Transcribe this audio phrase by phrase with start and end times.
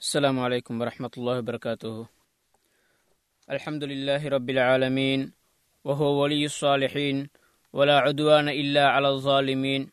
[0.00, 2.08] السلام عليكم ورحمة الله وبركاته.
[3.50, 5.32] الحمد لله رب العالمين
[5.84, 7.28] وهو ولي الصالحين
[7.72, 9.92] ولا عدوان إلا على الظالمين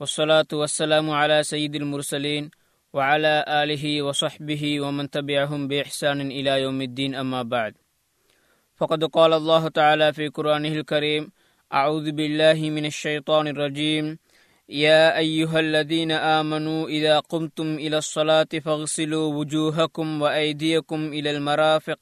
[0.00, 2.50] والصلاة والسلام على سيد المرسلين
[2.92, 7.74] وعلى آله وصحبه ومن تبعهم بإحسان إلى يوم الدين أما بعد.
[8.76, 11.32] فقد قال الله تعالى في قرآنه الكريم
[11.72, 14.18] أعوذ بالله من الشيطان الرجيم
[14.69, 22.01] يا أيها الذين آمنوا إذا قمتم إلى الصلاة فاغسلوا وجوهكم وأيديكم إلى المرافق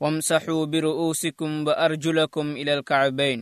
[0.00, 3.40] وامسحوا برؤوسكم وأرجلكم إلى الكعبين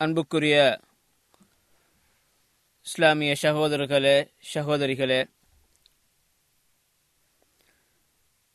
[0.00, 0.56] அன்புக்குரிய
[2.86, 4.14] இஸ்லாமிய சகோதரர்களே
[4.52, 5.18] சகோதரிகளே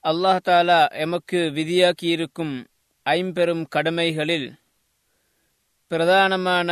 [0.03, 2.55] அல்லாஹ் தாலா எமக்கு விதியாக்கியிருக்கும்
[3.05, 4.47] ஐம்பெரும் கடமைகளில்
[5.90, 6.70] பிரதானமான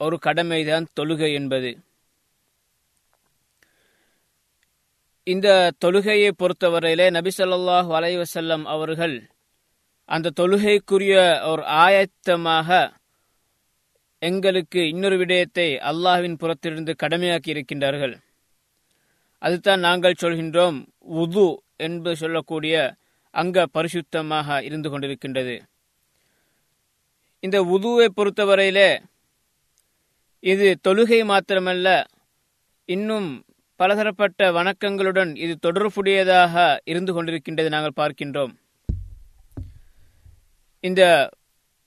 [0.00, 1.70] ஒரு கடமைதான் தொழுகை என்பது.
[5.26, 5.48] இந்த
[5.84, 9.16] தொழுகையை பொறுத்தவரையிலே நபிசல்லாஹ் வலைவசல்லம் அவர்கள்
[10.08, 11.14] அந்த தொழுகைக்குரிய
[11.50, 12.78] ஒரு ஆயத்தமாக
[14.18, 18.14] எங்களுக்கு இன்னொரு விடயத்தை அல்லாஹ்வின் புறத்திலிருந்து கடமையாக்கி இருக்கின்றார்கள்.
[19.42, 20.78] அதுதான் நாங்கள் சொல்கின்றோம்
[21.22, 22.74] உது என்று சொல்லக்கூடிய
[23.34, 25.54] அங்க பரிசுத்தமாக இருந்து கொண்டிருக்கின்றது.
[27.42, 28.90] இந்த உதுவை பொறுத்தவரையிலே
[30.42, 31.88] இது தொழுகை மாத்திரமல்ல
[32.84, 33.28] இன்னும்
[33.76, 38.52] பலதரப்பட்ட வணக்கங்களுடன் இது தொடர்புடையதாக இருந்து கொண்டிருக்கின்றது நாங்கள் பார்க்கின்றோம்.
[40.80, 41.30] இந்த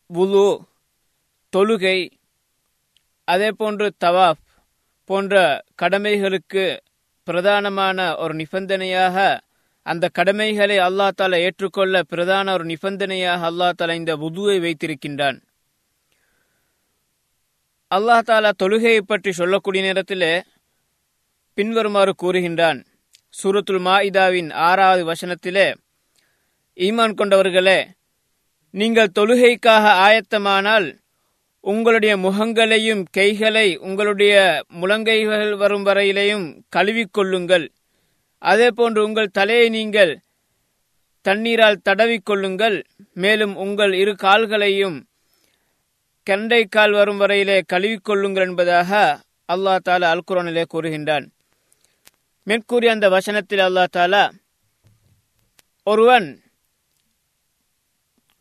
[0.09, 0.65] உது
[1.53, 1.97] தொழுகை
[3.27, 4.43] அதே போன்று தவாஃப்
[5.09, 5.35] போன்ற
[5.81, 6.65] கடமைகளுக்கு
[7.27, 9.17] பிரதானமான ஒரு நிபந்தனையாக
[9.85, 15.37] அந்த கடமைகளை அல்லா தாலா ஏற்றுக்கொள்ள பிரதான ஒரு நிபந்தனையாக அல்லா தாலா இந்த புதுவை வைத்திருக்கின்றான்.
[17.91, 20.43] அல்லா தாலா தொழுகையை பற்றி சொல்லக்கூடிய நேரத்தில்
[21.57, 22.79] பின்வருமாறு கூறுகின்றான்.
[23.43, 25.67] சூரத்துல் மாஇதாவின் ஆறாவது வசனத்திலே
[26.77, 27.79] ஈமான் கொண்டவர்களே
[28.73, 30.87] நீங்கள் தொழுகைக்காக ஆயத்தமானால்
[31.59, 34.33] உங்களுடைய முகங்களையும் கைகளை உங்களுடைய
[34.81, 36.45] முழங்கைகள் வரும் வரையிலையும்
[36.75, 37.65] கழுவிக்கொள்ளுங்கள்
[38.43, 40.13] அதே போன்று உங்கள் தலையை நீங்கள்
[41.25, 42.77] தண்ணீரால் தடவிக்கொள்ளுங்கள்.
[43.23, 44.97] மேலும் உங்கள் இரு கால்களையும்
[46.27, 48.91] கெண்டை கால் வரும் வரையிலே கழுவிக்கொள்ளுங்கள் என்பதாக
[49.53, 51.25] அல்லா தாலா அல்குரானிலே கூறுகின்றான்.
[52.47, 54.23] மேற்கூறிய அந்த வசனத்தில் அல்லா தாலா
[55.83, 56.27] ஒருவன்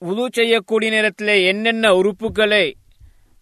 [0.02, 2.64] உது செய்யக்கூடிய நேரத்திலே என்னென்ன உறுப்புகளை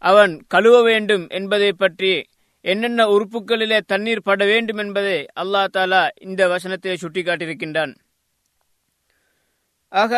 [0.02, 2.12] அவன் கழுவ வேண்டும் என்பதை பற்றி
[2.64, 7.92] என்னென்ன உறுப்புகளிலே தண்ணீர் பட வேண்டும் என்பதை அல்லா தாலா இந்த வசனத்தை சுட்டிக்காட்டியிருக்கின்றான்.
[9.92, 10.14] ஆக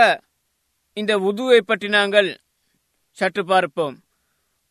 [0.97, 2.31] இந்த உதுவை பற்றி நாங்கள்
[3.19, 3.94] சற்று பார்ப்போம்.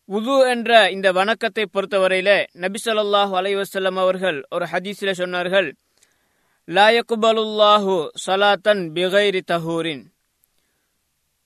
[0.09, 2.29] உது என்ற இந்த வணக்கத்தை பொறுத்தவரையில
[2.63, 5.69] நபிசல்லாஹு அலைவசல்லம் அவர்கள் ஒரு ஹதீஸில் சொன்னார்கள்
[6.67, 7.95] லாயக்குபலுல்லாஹு
[8.25, 10.03] சலாத்தன் பிகைரி தஹூரின்.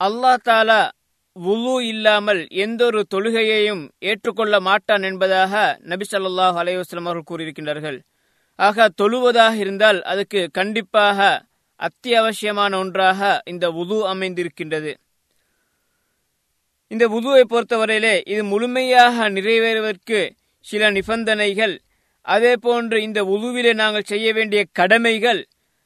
[0.00, 0.80] அல்லா தாலா
[1.36, 5.54] உலு இல்லாமல் எந்த ஒரு தொழுகையையும் ஏற்றுக்கொள்ள மாட்டான் என்பதாக
[5.90, 7.98] நபி சொல்லாஹ் அலைவாஸ்லம் அவர்கள் கூறியிருக்கின்றார்கள்.
[8.58, 11.18] ஆக தொழுவதாக இருந்தால் அதுக்கு கண்டிப்பாக
[11.80, 14.92] அத்தியாவசியமான ஒன்றாக இந்த உது அமைந்திருக்கின்றது.
[16.90, 20.20] இந்த உதுவை பொறுத்தவரையிலே இது முழுமையாக நிறைவேறுவதற்கு
[20.64, 21.74] சில நிபந்தனைகள்
[22.26, 25.40] அதே போன்று இந்த உதுவிலே நாங்கள் செய்ய வேண்டிய கடமைகள்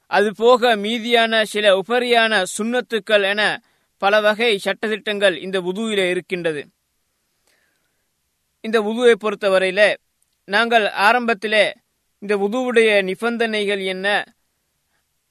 [0.06, 3.42] அது போக மீதியான சில உபரியான சுண்ணத்துக்கள் என
[4.02, 6.62] பல வகை சட்டத்திட்டங்கள் இந்த உதுவில இருக்கின்றது.
[8.64, 9.82] இந்த உதுவை பொறுத்தவரையில
[10.48, 11.64] நாங்கள் ஆரம்பத்திலே
[12.22, 14.06] இந்த உதுவுடைய நிபந்தனைகள் என்ன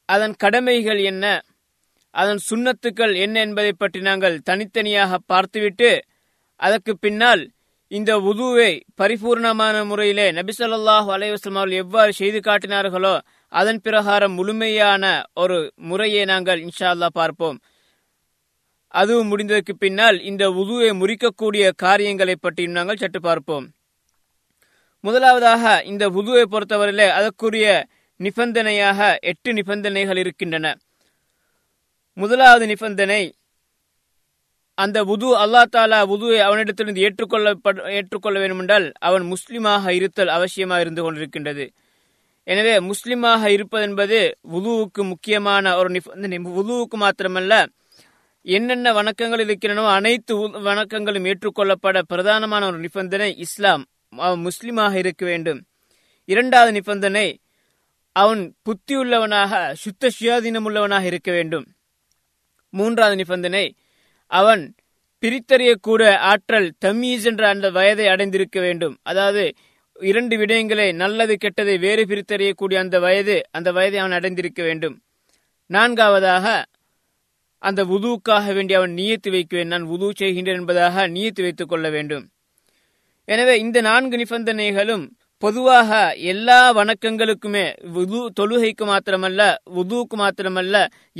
[0.09, 1.25] அதன் கடமைகள் என்ன
[2.19, 5.89] அதன் சுண்ணத்துக்கள் என்ன என்பதை பற்றி நாங்கள் தனித்தனியாக பார்த்துவிட்டு
[6.59, 7.43] அதற்கு பின்னால்
[7.91, 13.13] இந்த உதுவை பரிபூர்ணமான முறையிலே நபிசல்லாஹு அலைவாஸ்லம் அவர்கள் எவ்வாறு செய்து காட்டினார்களோ
[13.53, 15.03] அதன் பிரகாரம் முழுமையான
[15.43, 15.57] ஒரு
[15.89, 17.57] முறையை நாங்கள் இன்ஷா அல்லா பார்ப்போம்.
[18.93, 23.65] அதுவும் முடிந்ததற்கு பின்னால் இந்த உதுவை முறிக்கக்கூடிய காரியங்களை பற்றியும் நாங்கள் சற்று பார்ப்போம்.
[25.03, 27.67] முதலாவதாக இந்த உதுவை பொறுத்தவரையிலே அதற்குரிய
[28.19, 30.67] நிபந்தனையாக எட்டு நிபந்தனைகள் இருக்கின்றன.
[32.17, 33.21] முதலாவது நிபந்தனை
[34.77, 37.47] அந்த உது அல்லா தாலா உதுவை அவனிடத்திலிருந்து ஏற்றுக்கொள்ள
[37.97, 41.65] ஏற்றுக்கொள்ள வேண்டுமென்றால் அவன் முஸ்லிமாக இருத்தல் அவசியமாக இருந்து கொண்டிருக்கின்றது.
[42.47, 44.19] எனவே முஸ்லிமாக இருப்பது என்பது
[44.57, 47.53] உதுவுக்கு முக்கியமான ஒரு நிபந்தனை உதுவுக்கு மாத்திரமல்ல
[48.41, 53.85] என்னென்ன வணக்கங்கள் இருக்கின்றனோ அனைத்து வணக்கங்களும் ஏற்றுக்கொள்ளப்பட பிரதானமான ஒரு நிபந்தனை இஸ்லாம்.
[54.09, 55.59] அவன் முஸ்லிமாக இருக்க வேண்டும்.
[56.25, 57.39] இரண்டாவது நிபந்தனை
[58.11, 61.65] அவன் புத்தியுள்ளவனாக சுத்த சுயாதீனம் உள்ளவனாக இருக்க வேண்டும்.
[62.69, 63.75] மூன்றாவது நிபந்தனை
[64.27, 64.75] அவன்
[65.23, 68.97] பிரித்தறியக்கூட ஆற்றல் தம்மீஸ் என்ற அந்த வயதை அடைந்திருக்க வேண்டும்.
[69.03, 69.53] அதாவது
[69.93, 75.01] இரண்டு விடயங்களை நல்லது கெட்டதை வேறு பிரித்தறியக்கூடிய அந்த வயது அந்த வயதை அவன் அடைந்திருக்க வேண்டும்.
[75.65, 76.65] நான்காவதாக
[77.67, 79.71] அந்த உதுவுக்காக வேண்டி அவன் நியத்து வைக்குவேன்.
[79.73, 82.25] நான் உது செய்கின்றேன் என்பதாக நியத்து வைத்துக் கொள்ள வேண்டும்.
[83.27, 85.05] எனவே இந்த நான்கு நிபந்தனைகளும்
[85.43, 85.89] பொதுவாக
[86.31, 87.65] எல்லா வணக்கங்களுக்குமே
[87.95, 89.41] வுது தொழுகைக்கு மாத்திரமல்ல
[89.81, 90.75] உதுவுக்கு மாத்திரமல்ல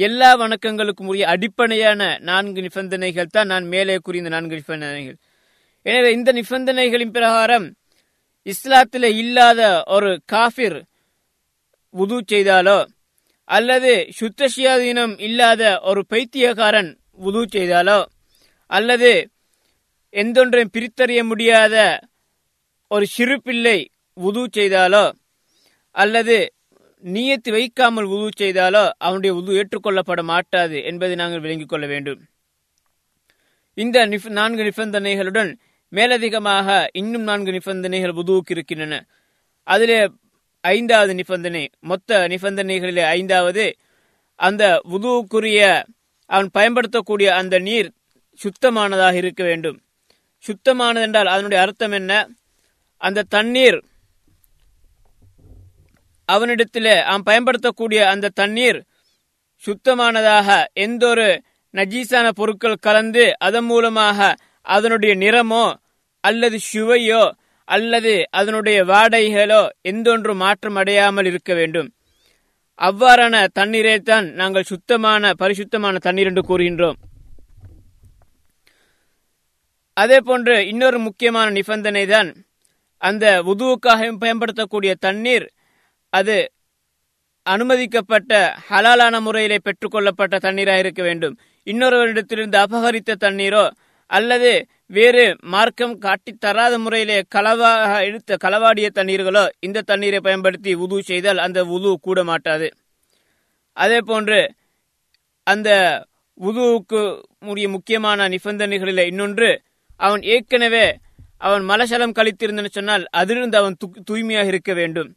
[0.07, 5.17] எல்லா வணக்கங்களுக்கும் உரிய அடிப்படையான நான்கு நிபந்தனைகள் தான் நான் மேலே கூறிய இந்த நான்கு நிபந்தனைகள்.
[5.85, 7.67] எனவே இந்த நிபந்தனைகளின் பிரகாரம்
[8.47, 9.61] இஸ்லாத்தில் இல்லாத
[9.95, 10.77] ஒரு காஃபிர்
[11.93, 12.77] உது செய்தாலோ
[13.49, 18.05] அல்லது சுத்த சுயாதீனம் இல்லாத ஒரு பைத்தியக்காரன் உது செய்தாலோ
[18.65, 19.29] அல்லது
[20.11, 21.99] எந்தொன்றையும் பிரித்தறிய முடியாத
[22.87, 25.11] ஒரு சிறு பிள்ளை உது செய்தாலோ
[25.91, 26.53] அல்லது
[27.03, 32.25] நீயத்து வைக்காமல் உது செய்தாலோ அவனுடைய உது ஏற்றுக்கொள்ளப்பட மாட்டாது என்பதை நாங்கள் விளங்கிக் கொள்ள வேண்டும்.
[33.73, 35.55] இந்த நிஃப்- நான்கு நிபந்தனைகளுடன்
[35.89, 39.05] மேலதிகமாக இன்னும் நான்கு நிபந்தனைகள் உதுவுக்கு இருக்கின்றன.
[39.63, 40.09] அதிலே
[40.61, 41.69] ஐந்தாவது நிபந்தனை.
[41.79, 43.77] மொத்த நிபந்தனைகளிலே ஐந்தாவது
[44.35, 45.83] அந்த உதுவுக்குரிய
[46.25, 47.91] அவன் பயன்படுத்தக்கூடிய அந்த நீர்
[48.39, 49.81] சுத்தமானதாக இருக்க வேண்டும்.
[50.47, 52.29] சுத்தமானது என்றால் அதனுடைய அர்த்தம் என்ன?
[52.97, 53.83] அந்த தண்ணீர்
[56.29, 58.79] அவனிடத்திலே அவன் பயன்படுத்தக்கூடிய அந்த தண்ணீர்
[59.67, 65.75] சுத்தமானதாக எந்த ஒரு நஜீசான பொருட்கள் கலந்து அதன் மூலமாக அதனுடைய நிறமோ
[66.23, 67.23] அல்லது சுவையோ
[67.75, 71.89] அல்லது அதனுடைய வாடைகளோ எந்தொன்று மாற்றம் அடையாமல் இருக்க வேண்டும்.
[72.79, 76.97] அவ்வாறான தண்ணீரை தான் நாங்கள் சுத்தமான பரிசுத்தமான தண்ணீர் என்று கூறுகின்றோம்.
[79.97, 82.29] அதே போன்று இன்னொரு முக்கியமான நிபந்தனை தான்
[83.07, 85.45] அந்த உதுவுக்காக பயன்படுத்தக்கூடிய தண்ணீர்
[86.13, 86.37] அது
[87.45, 88.31] அனுமதிக்கப்பட்ட
[88.69, 91.35] ஹலாலான முறையிலே பெற்றுக்கொள்ளப்பட்ட தண்ணீராக இருக்க வேண்டும்.
[91.67, 93.63] இன்னொருவரிடத்திலிருந்து அபகரித்த தண்ணீரோ
[94.09, 94.51] அல்லது
[94.85, 101.65] வேறு மார்க்கம் காட்டி தராத முறையிலே களவாக இழுத்த களவாடிய தண்ணீர்களோ இந்த தண்ணீரை பயன்படுத்தி உது செய்தால் அந்த
[101.65, 102.69] உது கூட மாட்டாது
[103.77, 104.39] அதே போன்று
[105.43, 105.69] அந்த
[106.37, 107.01] உதுவுக்கு
[107.45, 109.49] உரிய முக்கியமான நிபந்தனைகளில் இன்னொன்று
[109.99, 110.97] அவன் ஏற்கனவே
[111.37, 115.09] அவன் மலசலம் கழித்திருந்தன்னு சொன்னால் அதிலிருந்து அவன் தூய்மையாக இருக்க வேண்டும்.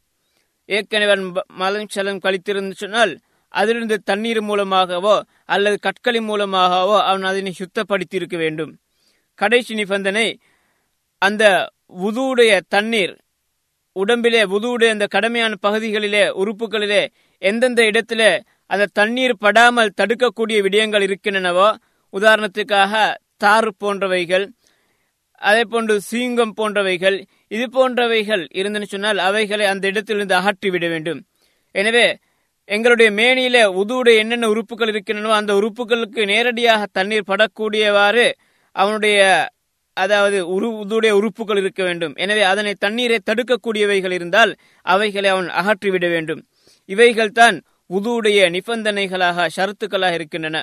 [0.69, 1.25] ஏற்கனவே அவன்
[1.59, 3.13] மலசலம் கழித்திருந்து சொன்னால்
[3.55, 5.15] அதிலிருந்து தண்ணீர் மூலமாகவோ
[5.55, 8.73] அல்லது கற்களின் மூலமாகவோ அவன் அதனை சுத்தப்படுத்தியிருக்க வேண்டும்.
[9.39, 10.27] கடைசி நிபந்தனை
[11.23, 11.45] அந்த
[12.07, 13.15] உதுவுடைய தண்ணீர்
[13.97, 17.03] உடம்பிலே உதுவுடைய அந்த கடமையான பகுதிகளிலே உறுப்புகளிலே
[17.43, 18.31] எந்தெந்த இடத்திலே
[18.67, 21.69] அந்த தண்ணீர் படாமல் தடுக்கக்கூடிய விடயங்கள் இருக்கின்றனவோ
[22.15, 22.93] உதாரணத்துக்காக
[23.37, 24.47] தார் போன்றவைகள்
[25.43, 27.17] அதே போன்று சீங்கம் போன்றவைகள்
[27.55, 31.21] இது போன்றவைகள் இருந்தன்னு சொன்னால் அவைகளை அந்த இடத்திலிருந்து அகற்றி விட வேண்டும்.
[31.75, 32.07] எனவே
[32.69, 38.27] எங்களுடைய மேனியில உதுவுடைய என்னென்ன உறுப்புகள் இருக்கின்றனோ அந்த உறுப்புகளுக்கு நேரடியாக தண்ணீர் படக்கூடியவாறு
[38.77, 39.19] அவனுடைய
[39.97, 42.15] அதாவது உரு உதுடைய உறுப்புகள் இருக்க வேண்டும்.
[42.25, 44.53] எனவே அதனை தண்ணீரை தடுக்கக்கூடியவைகள் இருந்தால்
[44.87, 46.41] அவைகளை அவன் அகற்றிவிட வேண்டும்.
[46.89, 47.57] இவைகள் தான்
[47.91, 50.63] உதுவுடைய நிபந்தனைகளாக ஷரத்துக்களாக இருக்கின்றன.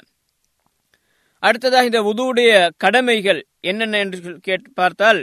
[1.44, 2.52] அடுத்ததாக இந்த உதுவுடைய
[2.84, 5.20] கடமைகள் என்னென்ன என்று கேட்டு பார்த்தால்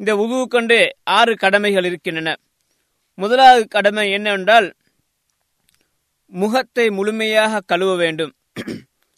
[0.00, 0.78] இந்த உதுவு கொண்டு
[1.18, 2.30] ஆறு கடமைகள் இருக்கின்றன.
[3.18, 4.68] முதலாவது கடமை என்னவென்றால்
[6.32, 8.32] முகத்தை முழுமையாக கழுவ வேண்டும்.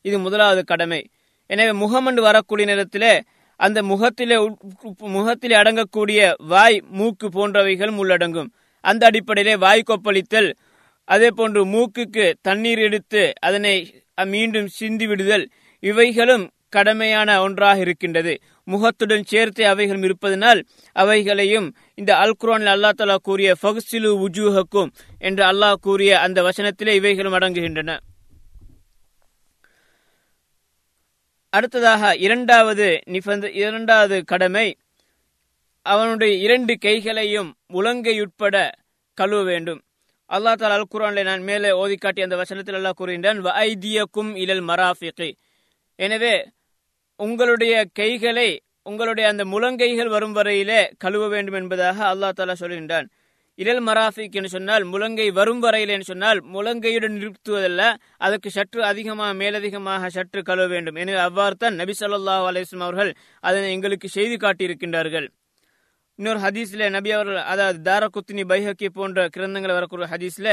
[0.00, 1.11] இது முதலாவது கடமை.
[1.46, 3.22] எனவே முகம் வரக்கூடிய நேரத்திலே
[3.56, 4.56] அந்த முகத்திலே உட்-
[4.96, 8.52] முகத்திலே அடங்கக்கூடிய வாய் மூக்கு போன்றவைகளும் உள்ளடங்கும்.
[8.81, 10.55] அந்த அடிப்படையிலே வாய் கொப்பளித்தல்
[11.04, 15.49] அதே போன்று மூக்குக்கு தண்ணீர் எடுத்து அதனை மீண்டும் சிந்தி விடுதல்
[15.80, 18.35] இவைகளும் கடமையான ஒன்றாக இருக்கின்றது.
[18.64, 20.61] முகத்துடன் சேர்த்து அவைகளும் இருப்பதனால்
[20.97, 27.37] அவைகளையும் இந்த அல் குர்ஆனில் அல்லா தலா கூறிய ஃபக்சிலு உஜூஹக்கும் என்று அல்லாஹ் கூறிய அந்த வசனத்திலே இவைகளும்
[27.38, 27.90] அடங்குகின்றன.
[31.52, 34.66] அடுத்ததாக இரண்டாவது நிபந்த இரண்டாவது கடமை
[35.87, 38.57] அவனுடைய இரண்டு கைகளையும் உலங்கையுட்பட
[39.19, 39.81] கழுவ வேண்டும்.
[40.31, 43.50] அல்லாஹ் தாலா அல் குர்ஆனிலே நான் மேலே ஓதி காட்டிய அந்த வசனத்தில் அல்லாஹ் கூறுகின்றான் "வ
[44.37, 45.31] இலல் மராஃபிகி.
[45.99, 46.35] எனவே
[47.21, 48.49] உங்களுடைய கைகளை
[48.90, 53.06] உங்களுடைய அந்த முழங்கைகள் வரும் வரையிலே கழுவ வேண்டும் என்பதாக அல்லாஹ் தாலா சொல்கின்றான்.
[53.59, 57.83] இரல் மராஃபிக் என்று சொன்னால் முழங்கை வரும் வரையில் என்று சொன்னால் முழங்கையுடன் நிறுத்துவதல்ல
[58.26, 60.99] அதற்கு சற்று அதிகமாக மேலதிகமாக சற்று கழுவ வேண்டும்.
[61.02, 65.28] எனவே அவ்வாறு தான் நபி சொல்லா அலிஸ்லாம் அவர்கள் அதனை எங்களுக்கு செய்து காட்டியிருக்கின்றார்கள்.
[66.18, 70.49] இன்னொரு ஹதீஸ்ல நபி அவர்கள் அதாவது தாரகுத்தினி பைஹக்கி போன்ற கிரந்தங்கள் வரக்கூடிய ஹதீஸ்ல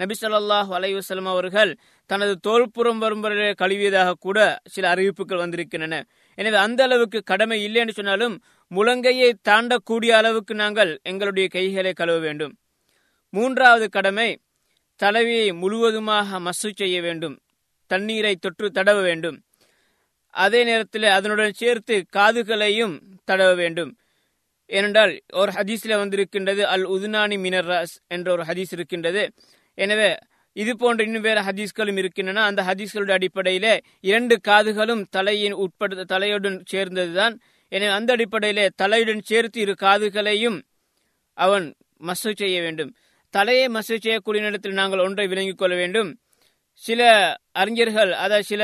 [0.00, 1.72] நபி சொல்லாஹ் அலைவசலம் அவர்கள்
[2.10, 3.22] தனது தோல்புறம் வரும்
[3.62, 4.38] கழுவியதாக கூட
[4.74, 6.02] சில அறிவிப்புகள் வந்திருக்கின்றன.
[6.38, 8.36] எனவே அந்த அளவுக்கு கடமை இல்லை என்று சொன்னாலும்
[8.70, 12.54] முழங்கையை தாண்டக்கூடிய அளவுக்கு நாங்கள் எங்களுடைய கைகளை கழுவ வேண்டும்.
[13.34, 14.28] மூன்றாவது கடமை
[15.00, 17.36] தலைவியை முழுவதுமாக மசு செய்ய வேண்டும்.
[17.90, 19.36] தண்ணீரை தொற்று தடவ வேண்டும்.
[20.34, 22.94] அதே நேரத்தில் அதனுடன் சேர்த்து காதுகளையும்
[23.30, 23.92] தடவ வேண்டும்.
[24.66, 29.30] ஏனென்றால் ஒரு ஹதீஸ்ல வந்திருக்கின்றது அல் உதுனானி மினர் ராஸ் என்ற ஒரு ஹதீஸ் இருக்கின்றது.
[29.74, 30.16] எனவே
[30.52, 32.44] இது போன்ற இன்னும் வேற ஹதீஸ்களும் இருக்கின்றன.
[32.44, 37.34] அந்த ஹதீஸ்களுடைய அடிப்படையிலே இரண்டு காதுகளும் தலையின் உட்பட தலையுடன் சேர்ந்ததுதான்.
[37.68, 40.58] எனவே அந்த அடிப்படையிலே தலையுடன் சேர்த்து இரு காதுகளையும்
[41.32, 41.74] அவன்
[42.06, 42.90] மசூ செய்ய வேண்டும்.
[43.30, 46.10] தலையை மசூ செய்யக்கூடிய நேரத்தில் நாங்கள் ஒன்றை விளங்கிக் கொள்ள வேண்டும்.
[46.84, 47.02] சில
[47.60, 48.62] அறிஞர்கள் அதை சில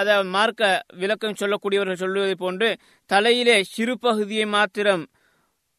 [0.00, 2.68] அதாவது மார்க்க விளக்கம் சொல்லக்கூடியவர்கள் சொல்வதை போன்று
[3.10, 5.02] தலையிலே சிறு பகுதியை மாத்திரம்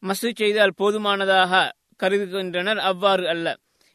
[0.02, 1.62] மசு செய்தால் போதுமானதாக
[2.02, 2.80] கருதுகின்றனர்.
[2.90, 3.46] அவ்வாறு அல்ல.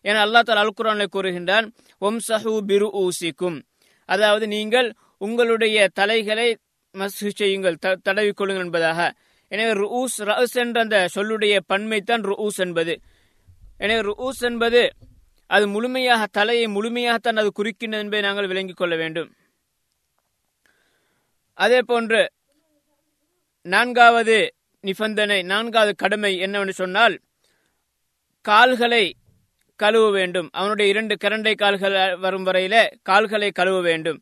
[0.06, 1.66] என அல்லா தால் அல்குரானை கூறுகின்றான்
[2.02, 3.58] ஒம் சஹூ பிரு ஊசிக்கும்.
[4.10, 4.90] அதாவது நீங்கள்
[5.26, 6.50] உங்களுடைய தலைகளை
[6.96, 9.00] மசு செய்யுங்கள் தடவி கொள்ளுங்கள் என்பதாக.
[9.52, 12.94] எனவே ரூஸ் ரஸ் என்ற அந்த சொல்லுடைய பன்மை தான் ருஊஸ் என்பது.
[13.84, 14.82] எனவே ருஊஸ் என்பது
[15.56, 19.30] அது முழுமையாக தலையை முழுமையாகத்தான் அது குறிக்கின்றது என்பதை நாங்கள் விளங்கிக் கொள்ள வேண்டும்.
[21.58, 22.22] அதே போன்று
[23.66, 24.38] நான்காவது
[24.84, 27.16] நிபந்தனை நான்காவது கடமை என்னவென்று சொன்னால்
[28.46, 29.04] கால்களை
[29.80, 30.50] கழுவ வேண்டும்.
[30.52, 32.76] அவனுடைய இரண்டு கரண்டை கால்கள் வரும் வரையில
[33.10, 34.20] கால்களை கழுவ வேண்டும்.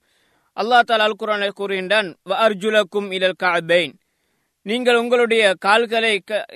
[0.57, 2.09] அல்லா தால் அல் குரானை கூறுகின்றான்
[2.45, 3.93] அர்ஜுலக்கும் இலல் காபைன்
[4.69, 6.09] நீங்கள் உங்களுடைய கால்களை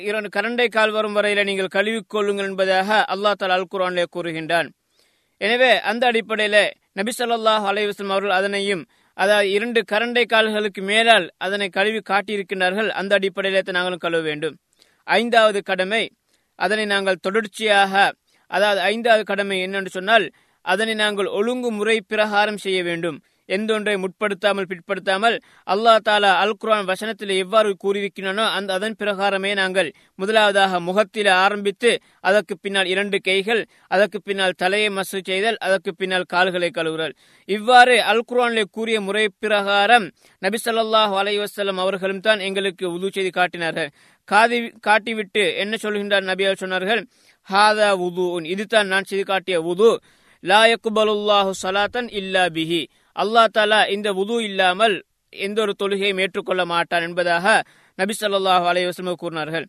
[0.08, 4.70] இரண்டு கரண்டை கால் வரும் வரையில நீங்கள் கழுவிக்கொள்ளுங்கள் என்பதாக அல்லா தால் அல் குரானிலே கூறுகின்றான்.
[5.42, 6.58] எனவே அந்த அடிப்படையில
[7.00, 8.84] நபி சொல்லாஹ் அலைவசம் அவர்கள் அதனையும்
[9.18, 12.90] அதாவது இரண்டு கரண்டை கால்களுக்கு மேலால் அதனை கழுவி காட்டியிருக்கின்றார்கள்.
[13.02, 14.58] அந்த அடிப்படையிலே நாங்களும் கழுவ வேண்டும்.
[15.08, 16.04] ஐந்தாவது கடமை
[16.60, 17.94] அதனை நாங்கள் தொடர்ச்சியாக
[18.52, 20.26] அதாவது ஐந்தாவது கடமை என்னென்று சொன்னால்
[20.66, 23.18] அதனை நாங்கள் ஒழுங்கு முறை பிரகாரம் செய்ய வேண்டும்.
[23.58, 25.36] எந்தொன்றை முற்படுத்தாமல் பிற்படுத்தாமல்
[25.74, 29.90] அல்லா தாலா அல் குரான் வசனத்தில் எவ்வாறு கூறியிருக்கிறானோ அந்த அதன் பிரகாரமே நாங்கள்
[30.20, 31.92] முதலாவதாக முகத்தில் ஆரம்பித்து
[32.30, 33.62] அதற்கு பின்னால் இரண்டு கைகள்
[33.96, 37.16] அதற்கு பின்னால் தலையை மசு செய்தல் அதற்கு பின்னால் கால்களை கழுவுறல்
[37.50, 40.08] இவ்வாறு அல் குரானிலே கூறிய முறை பிரகாரம்
[40.42, 43.90] நபி சொல்லாஹ் அலைவசல்லம் அவர்களும் தான் எங்களுக்கு உது செய்து காட்டினார்கள்.
[44.30, 47.02] காதி காட்டிவிட்டு என்ன சொல்கின்றார் நபியால் சொன்னார்கள்
[47.50, 49.90] ஹாதா உது இதுதான் நான் செய்து காட்டிய உது.
[50.44, 52.82] லாயக்குபலுல்லாஹு சலாத்தன் இல்லா பிஹி.
[53.16, 54.96] அல்லா தாலா இந்த உது இல்லாமல்
[55.34, 57.46] எந்த ஒரு தொழுகையும் ஏற்றுக்கொள்ள மாட்டான் என்பதாக
[57.98, 59.66] நபி சொல்லாஹு அலைவசம் கூறினார்கள்.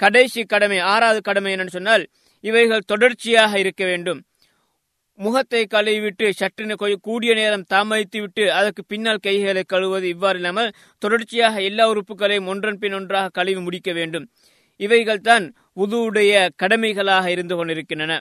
[0.00, 2.04] கடைசி கடமை ஆறாவது கடமை என்னன்னு சொன்னால்
[2.44, 4.20] இவைகள் தொடர்ச்சியாக இருக்க வேண்டும்.
[5.18, 6.76] முகத்தை கழுவிவிட்டு சற்றின
[7.08, 12.96] கூடிய நேரம் தாமதித்து விட்டு அதற்கு பின்னால் கைகளை கழுவுவது இவ்வாறு இல்லாமல் தொடர்ச்சியாக எல்லா உறுப்புகளையும் ஒன்றன் பின்
[12.98, 14.26] ஒன்றாக கழுவி முடிக்க வேண்டும்.
[14.80, 15.44] இவைகள் தான்
[15.76, 18.14] உதுவுடைய கடமைகளாக இருந்து கொண்டிருக்கின்றன.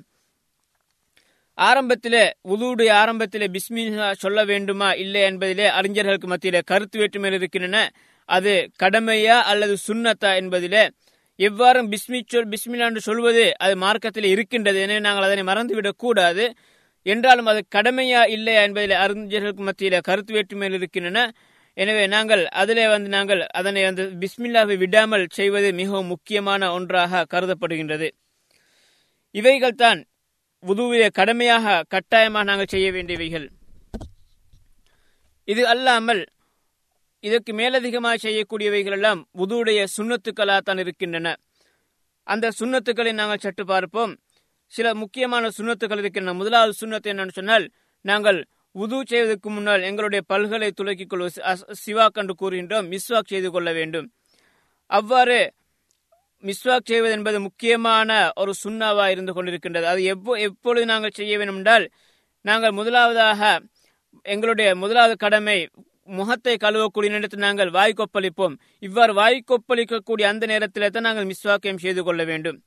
[1.58, 7.92] ஆரம்பத்திலே உதுவுடைய ஆரம்பத்திலே பிஸ்மில்லா சொல்ல வேண்டுமா இல்லை என்பதிலே அறிஞர்களுக்கு மத்தியிலே கருத்து வேற்றுமையில் இருக்கின்றன.
[8.26, 10.90] அது கடமையா அல்லது சுண்ணத்தா என்பதிலே.
[11.36, 16.54] எவ்வாறு பிஸ்மி சொல் பிஸ்மில்லா என்று சொல்வது அது மார்க்கத்தில் இருக்கின்றது எனவே நாங்கள் அதனை மறந்துவிடக் கூடாது.
[17.04, 21.32] என்றாலும் அது கடமையா இல்லையா என்பதில் அறிஞர்களுக்கு மத்தியில கருத்து வேற்றுமையில் இருக்கின்றன.
[21.74, 28.10] எனவே நாங்கள் அதிலே வந்து நாங்கள் அதனை வந்து பிஸ்மில்லாவை விடாமல் செய்வது மிகவும் முக்கியமான ஒன்றாக கருதப்படுகின்றது.
[29.32, 30.06] இவைகள் தான்
[30.68, 33.48] உதுவிலே கடமையாக கட்டாயமாக நாங்கள் செய்ய வேண்டியவைகள்.
[35.48, 36.22] இது அல்லாமல்
[37.20, 41.28] இதற்கு மேலதிகமாக செய்யக்கூடியவைகள் எல்லாம் உதுவுடைய சுண்ணத்துக்களாகத்தான் இருக்கின்றன.
[42.28, 44.14] அந்த சுண்ணத்துக்களை நாங்கள் சற்று பார்ப்போம்.
[44.74, 46.38] சில முக்கியமான சுண்ணத்துக்கள் இருக்கின்றன.
[46.38, 47.66] முதலாவது சுண்ணத்து என்னன்னு சொன்னால்
[48.02, 48.40] நாங்கள்
[48.72, 51.42] உது செய்வதற்கு முன்னால் எங்களுடைய பல்களை துலக்கிக் கொள்வது.
[51.86, 52.88] சிவாக் என்று கூறுகின்றோம்.
[52.94, 54.08] மிஸ்வாக் செய்து கொள்ள வேண்டும்.
[54.86, 55.40] அவ்வாறு
[56.48, 58.10] மிஸ்வாக் செய்வது என்பது முக்கியமான
[58.42, 59.88] ஒரு சுண்ணாவா இருந்து கொண்டிருக்கின்றது.
[59.94, 61.86] அது எப்போ எப்பொழுது நாங்கள் செய்ய வேண்டும் என்றால்
[62.46, 63.42] நாங்கள் முதலாவதாக
[64.34, 65.58] எங்களுடைய முதலாவது கடமை
[66.18, 68.56] முகத்தை கழுவக்கூடிய நேரத்தில் நாங்கள் வாய் கொப்பளிப்போம்.
[68.88, 72.58] இவ்வாறு வாய் கொப்பளிக்கக்கூடிய அந்த நேரத்தில் தான் நாங்கள் மிஸ்வாக்கியம் செய்து கொள்ள வேண்டும்.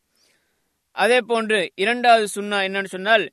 [0.97, 3.25] அதே போன்று இரண்டாவது சுண்ணா என்னன்னு சொன்னால்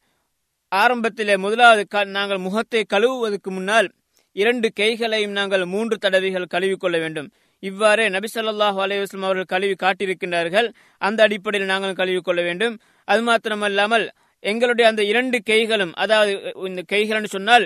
[0.72, 1.84] ஆரம்பத்திலே முதலாவது
[2.18, 3.88] நாங்கள் முகத்தை கழுவுவதற்கு முன்னால்
[4.36, 7.30] இரண்டு கைகளையும் நாங்கள் மூன்று தடவைகள் கழுவிக்கொள்ள வேண்டும்.
[7.70, 10.68] இவ்வாறு நபிசல்லாஹு சொல்லாஹு அவர்கள் கழுவி காட்டியிருக்கின்றார்கள்.
[11.08, 12.76] அந்த அடிப்படையில் நாங்கள் கழுவிக்கொள்ள வேண்டும்.
[13.12, 14.06] அது மாத்திரமல்லாமல்
[14.44, 16.32] எங்களுடைய அந்த இரண்டு கைகளும் அதாவது
[16.70, 17.66] இந்த கைகள்னு சொன்னால்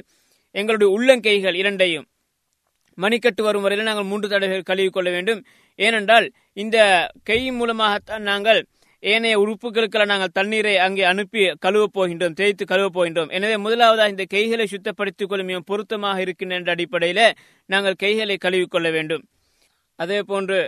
[0.59, 2.05] எங்களுடைய உள்ளங்கைகள் இரண்டையும்
[3.03, 5.41] மணிக்கட்டு வரும் வரையில் நாங்கள் மூன்று தடவைகள் கழுவிக்கொள்ள வேண்டும்.
[5.79, 6.27] ஏனென்றால்
[6.63, 6.77] இந்த
[7.29, 8.59] கை மூலமாகத்தான் நாங்கள்
[9.03, 13.31] ஏனைய உறுப்புகளுக்கெல்லாம் நாங்கள் தண்ணீரை அங்கே அனுப்பி கழுவப் போகின்றோம் தேய்த்து கழுவப் போகின்றோம்.
[13.37, 17.25] எனவே முதலாவதாக இந்த கைகளை சுத்தப்படுத்திக் கொள்ளும் பொருத்தமாக இருக்கின்ற என்ற அடிப்படையில்
[17.69, 19.23] நாங்கள் கைகளை கழுவிக்கொள்ள வேண்டும்.
[19.99, 20.59] அதே போன்று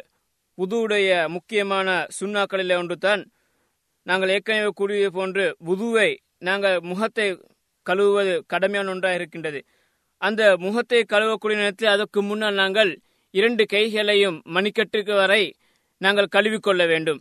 [0.57, 3.21] உதுவுடைய முக்கியமான சுண்ணாக்களில் ஒன்று தான்
[4.07, 6.09] நாங்கள் ஏற்கனவே கூறியது போன்று உதுவை
[6.47, 7.27] நாங்கள் முகத்தை
[7.85, 9.59] கழுவுவது கடமையான ஒன்றாக இருக்கின்றது.
[10.21, 12.91] அந்த முகத்தை கழுவக்கூடிய நேரத்தில் அதற்கு முன்னால் நாங்கள்
[13.33, 15.43] இரண்டு கைகளையும் மணிக்கட்டுக்கு வரை
[16.01, 17.19] நாங்கள் கழுவிக்கொள்ள வேண்டும்.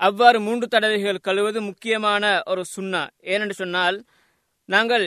[0.00, 3.02] அவ்வாறு மூன்று தடவைகள் கழுவது முக்கியமான ஒரு சுண்ணா.
[3.32, 3.96] ஏனென்று சொன்னால்
[4.68, 5.06] நாங்கள்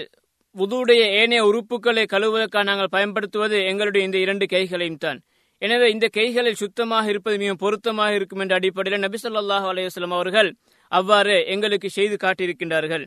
[0.56, 5.20] உதுவுடைய ஏனைய உறுப்புகளை கழுவுவதற்காக நாங்கள் பயன்படுத்துவது எங்களுடைய இந்த இரண்டு கைகளையும் தான்
[5.62, 10.50] எனவே இந்த கைகளில் சுத்தமாக இருப்பது மிகவும் பொருத்தமாக இருக்கும் என்ற அடிப்படையில் நபி சொல்லாஹ் அலைஹி அவர்கள்
[10.91, 13.03] அவ்வாறு எங்களுக்கு செய்து காட்டியிருக்கின்றார்கள்.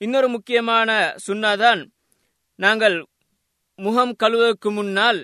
[0.00, 0.90] இன்னொரு முக்கியமான
[1.26, 1.80] சுன்னாதான்
[2.58, 2.96] நாங்கள்
[3.78, 5.20] முகம் கழுவுவதற்கு முன்னால்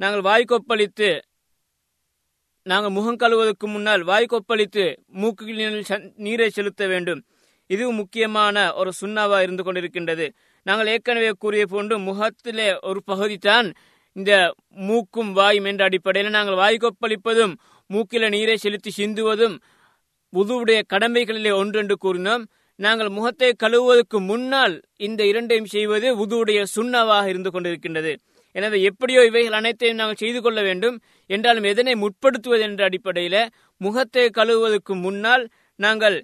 [0.00, 1.10] நாங்கள் வாய்க்கொப்பளித்து
[2.66, 4.84] நாங்கள் முகம் கழுவுவதற்கு முன்னால் வாய்க்கொப்பளித்து
[5.20, 5.60] மூக்கில்
[6.26, 7.20] நீரை செலுத்த வேண்டும்.
[7.70, 10.26] இதுவும் முக்கியமான ஒரு சுண்ணாவா இருந்து கொண்டிருக்கின்றது.
[10.66, 13.68] நாங்கள் ஏற்கனவே கூறிய போன்று முகத்திலே ஒரு பகுதி தான்
[14.16, 14.32] இந்த
[14.88, 17.54] மூக்கும் வாயும் என்ற அடிப்படையில் நாங்கள் வாய்க்கொப்பளிப்பதும்
[17.90, 19.54] மூக்கில நீரை செலுத்தி சிந்துவதும்
[20.32, 22.42] உதுவுடைய கடமைகளிலே ஒன்றென்று கூறினோம்.
[22.78, 24.74] நாங்கள் முகத்தை கழுவுவதற்கு முன்னால்
[25.06, 28.12] இந்த இரண்டையும் செய்வது உதுவுடைய சுண்ணாவாக இருந்து கொண்டிருக்கின்றது.
[28.56, 30.96] எனவே எப்படியோ இவைகள் அனைத்தையும் நாங்கள் செய்து கொள்ள வேண்டும்.
[31.30, 33.42] என்றாலும் எதனை முற்படுத்துவது என்ற அடிப்படையில்
[33.80, 35.44] முகத்தை கழுவுவதற்கு முன்னால்
[35.78, 36.16] நாங்கள்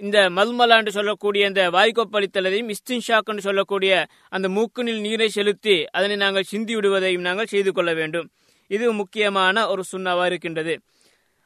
[0.00, 3.92] இந்த மல்மலா என்று சொல்லக்கூடிய இந்த வாய்க்கோப்பளித்தலையும் இஸ்தின்ஷாக் என்று சொல்லக்கூடிய
[4.36, 8.26] அந்த மூக்குனில் நீரை செலுத்தி அதனை நாங்கள் சிந்தி விடுவதையும் நாங்கள் செய்து கொள்ள வேண்டும்.
[8.70, 10.74] இது முக்கியமான ஒரு சுண்ணாவா இருக்கின்றது.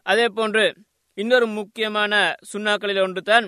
[0.06, 0.64] அதே போன்று
[1.18, 2.14] இன்னொரு முக்கியமான
[2.52, 3.46] சுண்ணாக்களில் ஒன்றுதான்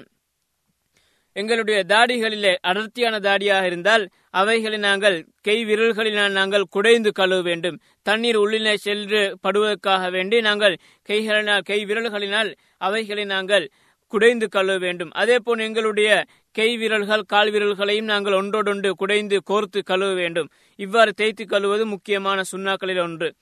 [1.36, 4.04] எங்களுடைய தாடிகளிலே அடர்த்தியான தாடியாக இருந்தால்
[4.40, 7.76] அவைகளை நாங்கள் கை விரல்களினால் நாங்கள் குடைந்து கழுவ வேண்டும்.
[8.02, 10.76] தண்ணீர் உள்ளிலே சென்று படுவதற்காக வேண்டி நாங்கள்
[11.08, 12.50] கைகளினால் கை விரல்களினால்
[12.86, 13.66] அவைகளை நாங்கள்
[14.06, 15.10] குடைந்து கழுவ வேண்டும்.
[15.10, 20.48] அதே போல் எங்களுடைய கை விரல்கள் கால் விரல்களையும் நாங்கள் ஒன்றோடொன்று குடைந்து கோர்த்து கழுவ வேண்டும்.
[20.76, 23.34] இவ்வாறு தேய்த்து கழுவது முக்கியமான சுண்ணாக்களில் ஒன்று.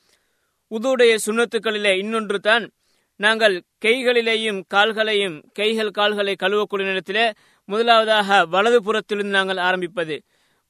[0.70, 2.64] உதுடைய சுண்ணத்துக்களிலே இன்னொன்று தான்
[3.16, 7.32] நாங்கள் கைகளிலேயும் கால்களையும் கைகள் கால்களை கழுவக்கூடிய நேரத்திலே
[7.64, 10.16] முதலாவதாக வலது புறத்திலிருந்து நாங்கள் ஆரம்பிப்பது.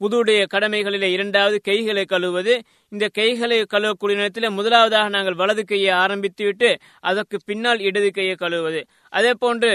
[0.04, 2.54] உதுடைய கடமைகளிலே இரண்டாவது கைகளை கழுவுவது.
[2.92, 6.70] இந்த கைகளை கழுவக்கூடிய நேரத்தில் முதலாவதாக நாங்கள் வலது கையை ஆரம்பித்துவிட்டு
[7.10, 8.80] அதற்கு பின்னால் இடது கையை கழுவுவது.
[9.18, 9.72] அதே போன்று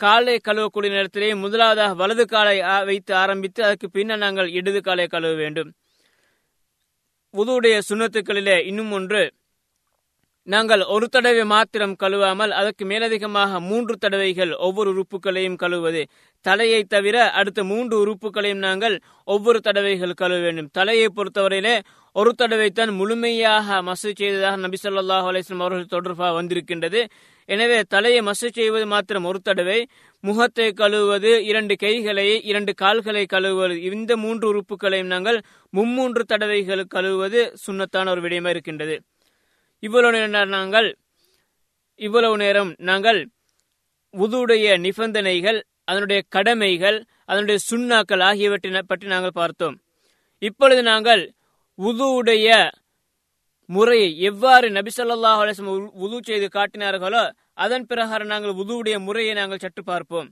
[0.00, 2.56] காலை கழுவக்கூடிய நேரத்திலே முதலாவதாக வலது காலை
[2.90, 5.70] வைத்து ஆரம்பித்து அதற்கு பின்னால் நாங்கள் இடது காலை கழுவ வேண்டும்.
[7.34, 9.22] உதுவுடைய சுண்ணத்துக்களிலே இன்னும் ஒன்று
[10.52, 16.02] நாங்கள் ஒரு தடவை மாத்திரம் கழுவாமல் அதற்கு மேலதிகமாக மூன்று தடவைகள் ஒவ்வொரு உறுப்புகளையும் கழுவுவது
[16.44, 18.96] தலையை தவிர அடுத்த மூன்று உறுப்புகளையும் நாங்கள்
[19.34, 20.68] ஒவ்வொரு தடவைகள் கழுவ வேண்டும்.
[20.78, 21.74] தலையை பொறுத்தவரையிலே
[22.16, 27.00] ஒரு தடவை தான் முழுமையாக மசு செய்ததாக நபி சொல்லாஹ் அலிஸ்லாம் அவர்கள் தொடர்பாக வந்திருக்கின்றது.
[27.48, 29.78] எனவே தலையை மசு செய்வது மாத்திரம் ஒரு தடவை
[30.24, 35.40] முகத்தை கழுவுவது இரண்டு கைகளை இரண்டு கால்களை கழுவுவது இந்த மூன்று உறுப்புகளையும் நாங்கள்
[35.72, 38.96] மும்மூன்று தடவைகள் கழுவுவது சுண்ணத்தான ஒரு விடயமா இருக்கின்றது.
[39.86, 40.88] இவ்வளவு நேரம் நாங்கள்?
[42.00, 43.20] இவ்வளவு நேரம் நாங்கள்
[44.14, 45.58] உதுடைய நிபந்தனைகள்
[45.90, 46.98] அதனுடைய கடமைகள்
[47.30, 49.76] அதனுடைய சுண்ணாக்கள் ஆகியவற்றை பற்றி நாங்கள் பார்த்தோம்.
[50.42, 51.22] இப்பொழுது நாங்கள்
[51.78, 52.48] உதுவுடைய
[53.70, 57.22] முறையை எவ்வாறு நபிசல்லாஹ் அலிஸ்லம் உது செய்து காட்டினார்களோ
[57.64, 60.28] அதன் பிரகாரம் நாங்கள் உதுவுடைய முறையை நாங்கள் சற்று பார்ப்போம்.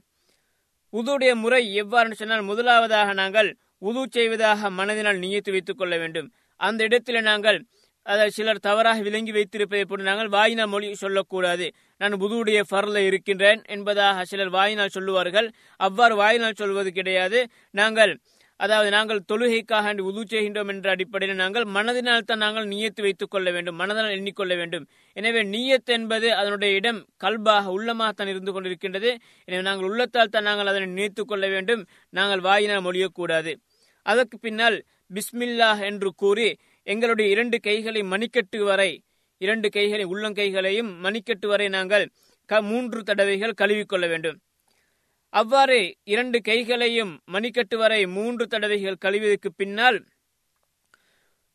[0.93, 3.49] உதுவுடைய முறை எவ்வாறு சொன்னால் முதலாவதாக நாங்கள்
[3.89, 6.27] உது செய்வதாக மனதினால் நியத்து வைத்துக் கொள்ள வேண்டும்.
[6.59, 7.59] அந்த இடத்தில் நாங்கள்
[8.05, 11.71] அதை சிலர் தவறாக விளங்கி வைத்திருப்பதை போன்று நாங்கள் வாயினால் மொழி சொல்லக்கூடாது.
[11.97, 15.51] நான் புதுவுடைய ஃபர்ல இருக்கின்றேன் என்பதாக சிலர் வாயினால் சொல்லுவார்கள்.
[15.77, 17.47] அவ்வாறு வாயினால் சொல்வது கிடையாது.
[17.71, 18.13] நாங்கள்
[18.59, 23.79] அதாவது நாங்கள் தொழுகைக்காக உது செய்கின்றோம் என்ற அடிப்படையில் நாங்கள் மனதினால் தான் நாங்கள் நீயத்து வைத்துக் கொள்ள வேண்டும்
[23.79, 24.87] மனதினால் எண்ணிக்கொள்ள வேண்டும்.
[25.13, 29.17] எனவே நீயத் என்பது அதனுடைய இடம் கல்பாக உள்ளமாகத்தான் இருந்து கொண்டிருக்கின்றது.
[29.45, 31.87] எனவே நாங்கள் உள்ளத்தால் தான் நாங்கள் அதனை நினைத்துக் கொள்ள வேண்டும்.
[32.09, 33.53] நாங்கள் வாயினால் மொழியக்கூடாது.
[34.05, 39.03] அதற்கு பின்னால் பிஸ்மில்லாஹ் என்று கூறி எங்களுடைய இரண்டு கைகளை மணிக்கட்டு வரை
[39.37, 42.11] இரண்டு கைகளை உள்ளங்கைகளையும் மணிக்கட்டு வரை நாங்கள்
[42.45, 44.37] க மூன்று தடவைகள் கழுவிக்கொள்ள வேண்டும்.
[45.29, 50.05] அவ்வாறு இரண்டு கைகளையும் மணிக்கட்டு வரை மூன்று தடவைகள் கழுவியதற்கு பின்னால்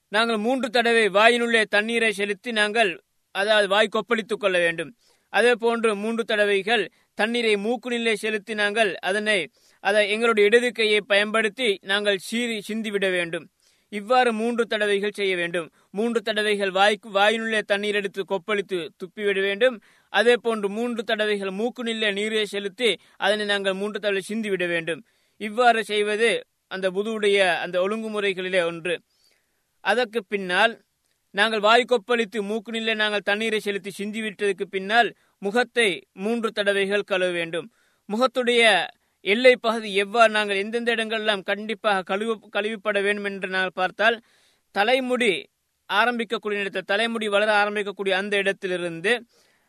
[0.08, 4.90] நாங்கள் மூன்று தடவை வாயினுள்ளே தண்ணீரை செலுத்தி நாங்கள் அதாவது வாய் கொப்பளித்துக் கொள்ள வேண்டும்.
[5.28, 12.18] அதே போன்று மூன்று தடவைகள் தண்ணீரை மூக்குநிலை செலுத்தி நாங்கள் அதனை அதை எங்களுடைய இடது கையை பயன்படுத்தி நாங்கள்
[12.18, 13.46] சீறி சிந்திவிட வேண்டும்.
[13.88, 15.70] இவ்வாறு மூன்று தடவைகள் செய்ய வேண்டும்.
[15.90, 19.80] மூன்று தடவைகள் வாய்க்கு வாயினுள்ளே தண்ணீர் எடுத்து கொப்பளித்து துப்பிவிட வேண்டும்.
[20.12, 25.04] அதே போன்று மூன்று தடவைகள் மூக்குநிலை நீரை செலுத்தி அதனை நாங்கள் மூன்று தடவை சிந்திவிட வேண்டும்.
[25.36, 26.30] இவ்வாறு செய்வது
[26.66, 28.94] அந்த புதுவுடைய அந்த ஒழுங்குமுறைகளிலே ஒன்று.
[29.80, 30.74] அதற்கு பின்னால்
[31.30, 37.66] நாங்கள் வாய் கொப்பளித்து மூக்குநிலை நாங்கள் தண்ணீரை செலுத்தி சிந்திவிட்டதுக்கு பின்னால் முகத்தை மூன்று தடவைகள் கழுவ வேண்டும்.
[38.08, 38.62] முகத்துடைய
[39.28, 44.16] எல்லை பகுதி எவ்வாறு நாங்கள் எந்தெந்த இடங்கள்லாம் கண்டிப்பாக கழுவு கழுவிப்பட வேண்டும் என்று நாங்கள் பார்த்தால்
[44.74, 45.32] தலைமுடி
[45.90, 49.12] ஆரம்பிக்கக்கூடிய இடத்தில் தலைமுடி வளர ஆரம்பிக்கக்கூடிய அந்த இடத்திலிருந்து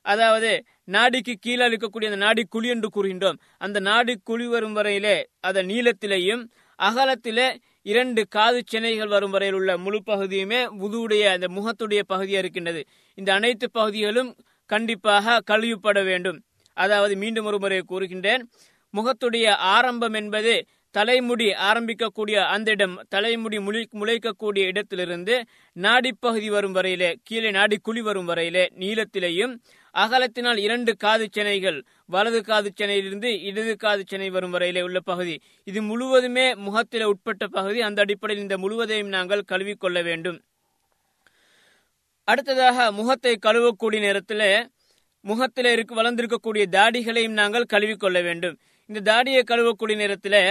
[0.05, 0.51] அதாவது
[0.87, 3.39] நாடிக்கு கீழே இருக்கக்கூடிய அந்த நாடி குழி என்று கூறுகின்றோம்.
[3.57, 6.43] அந்த நாடி குழி வரும் வரையிலே அதன் நீளத்திலேயும்
[6.79, 7.47] அகலத்திலே
[7.85, 12.81] இரண்டு காது சென்னைகள் வரும் வரையில் உள்ள முழு பகுதியுமே உதுவுடைய அந்த முகத்துடைய பகுதியாக இருக்கின்றது.
[13.17, 14.31] இந்த அனைத்து பகுதிகளும்
[14.69, 16.39] கண்டிப்பாக கழுவிப்பட வேண்டும்.
[16.77, 18.43] அதாவது மீண்டும் ஒரு முறை கூறுகின்றேன்
[18.93, 20.53] முகத்துடைய ஆரம்பம் என்பது
[20.95, 25.35] தலைமுடி ஆரம்பிக்கக்கூடிய அந்த இடம் தலைமுடி முளை முளைக்கக்கூடிய இடத்திலிருந்து
[25.75, 29.53] நாடிப்பகுதி வரும் வரையிலே கீழே நாடி குழி வரும் வரையிலே நீளத்திலேயும்
[29.95, 35.35] அகலத்தினால் இரண்டு காது சென்னைகள் வலது காது சென்னையிலிருந்து இடது காது சென்னை வரும் வரையிலே உள்ள பகுதி.
[35.63, 37.81] இது முழுவதுமே முகத்தில உட்பட்ட பகுதி.
[37.81, 40.39] அந்த அடிப்படையில் இந்த முழுவதையும் நாங்கள் கழுவிக்கொள்ள வேண்டும்.
[42.27, 44.47] அடுத்ததாக முகத்தை கழுவக்கூடிய நேரத்தில்
[45.25, 48.57] முகத்தில் இருக்கு வளர்ந்திருக்கக்கூடிய தாடிகளையும் நாங்கள் கழுவிக்கொள்ள வேண்டும்.
[48.89, 50.41] இந்த தாடியை கழுவக்கூடிய நேரத்தில்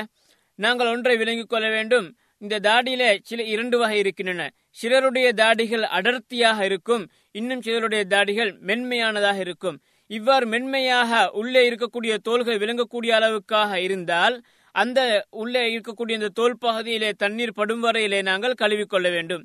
[0.59, 2.07] நாங்கள் ஒன்றை விளங்கிக் கொள்ள வேண்டும்.
[2.45, 4.43] இந்த தாடியில சில இரண்டு வகை இருக்கின்றன.
[4.81, 7.05] சிலருடைய தாடிகள் அடர்த்தியாக இருக்கும்.
[7.31, 9.77] இன்னும் சிலருடைய தாடிகள் மென்மையானதாக இருக்கும்.
[10.11, 14.37] இவ்வாறு மென்மையாக உள்ளே இருக்கக்கூடிய தோள்கள் விளங்கக்கூடிய அளவுக்காக இருந்தால்
[14.75, 15.01] அந்த
[15.43, 19.45] உள்ளே இருக்கக்கூடிய இந்த தோல் பகுதியிலே தண்ணீர் படும் வரையிலே நாங்கள் கழுவிக்கொள்ள வேண்டும்.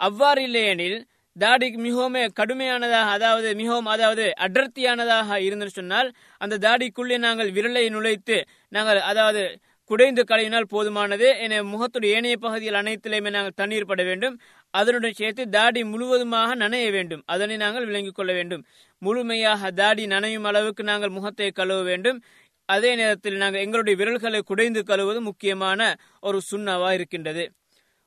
[0.00, 0.98] அவ்வாறு இல்லையெனில்
[1.36, 6.08] தாடி மிகவும் கடுமையானதாக அதாவது மிகவும் அதாவது அடர்த்தியானதாக இருந்துன்னு சொன்னால்
[6.40, 8.36] அந்த தாடிக்குள்ளே நாங்கள் விரலை நுழைத்து
[8.68, 9.42] நாங்கள் அதாவது
[9.90, 11.26] குடைந்து கழுவினால் போதுமானது.
[11.44, 14.36] என முகத்துடைய ஏனைய பகுதியில் அனைத்திலுமே நாங்கள் தண்ணீர் பட வேண்டும்.
[14.74, 17.22] அதனுடன் சேர்த்து தாடி முழுவதுமாக நனைய வேண்டும்.
[17.26, 18.62] அதனை நாங்கள் விளங்கிக் கொள்ள வேண்டும்.
[19.02, 22.18] முழுமையாக தாடி நனையும் அளவுக்கு நாங்கள் முகத்தை கழுவ வேண்டும்.
[22.68, 25.80] அதே நேரத்தில் நாங்கள் எங்களுடைய விரல்களை குடைந்து கழுவது முக்கியமான
[26.20, 27.44] ஒரு சுண்ணாவா இருக்கின்றது.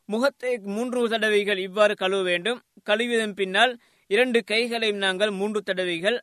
[0.10, 2.60] முகத்தை மூன்று தடவைகள் இவ்வாறு கழுவ வேண்டும்.
[2.89, 3.74] கழுவியதன் பின்னால்
[4.10, 6.17] இரண்டு கைகளையும் நாங்கள் மூன்று தடவைகள்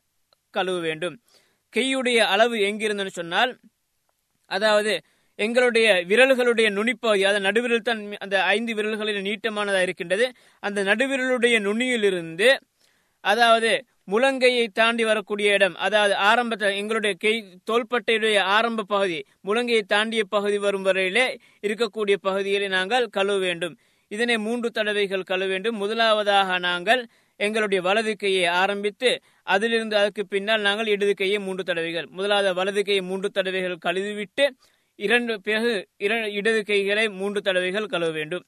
[0.53, 1.15] கழுவ வேண்டும்.
[1.73, 3.51] கையுடைய அளவு எங்கிருந்தன்னு சொன்னால்
[4.51, 4.93] அதாவது
[5.39, 10.25] எங்களுடைய விரல்களுடைய நுனிப்பகுதி அதாவது நடுவிரல் தான் அந்த ஐந்து விரல்களில் நீட்டமானதாக இருக்கின்றது.
[10.63, 12.49] அந்த நடுவிரலுடைய நுனியிலிருந்து
[13.23, 13.71] அதாவது
[14.07, 17.33] முழங்கையை தாண்டி வரக்கூடிய இடம் அதாவது ஆரம்பத்தில் எங்களுடைய கை
[17.69, 21.25] தோள்பட்டையுடைய ஆரம்ப பகுதி முழங்கையை தாண்டிய பகுதி வரும் வரையிலே
[21.67, 23.75] இருக்கக்கூடிய பகுதிகளை நாங்கள் கழுவ வேண்டும்.
[24.11, 25.77] இதனை மூன்று தடவைகள் கழுவ வேண்டும்.
[25.83, 27.01] முதலாவதாக நாங்கள்
[27.39, 29.09] எங்களுடைய வலது கையை ஆரம்பித்து
[29.53, 34.45] அதிலிருந்து அதற்கு பின்னால் நாங்கள் இடது கையை மூன்று தடவைகள் முதலாவது வலது கையை மூன்று தடவைகள் கழுவிவிட்டு
[34.99, 35.71] இரண்டு பிறகு
[36.39, 38.45] இடது கைகளை மூன்று தடவைகள் கழுவ வேண்டும்.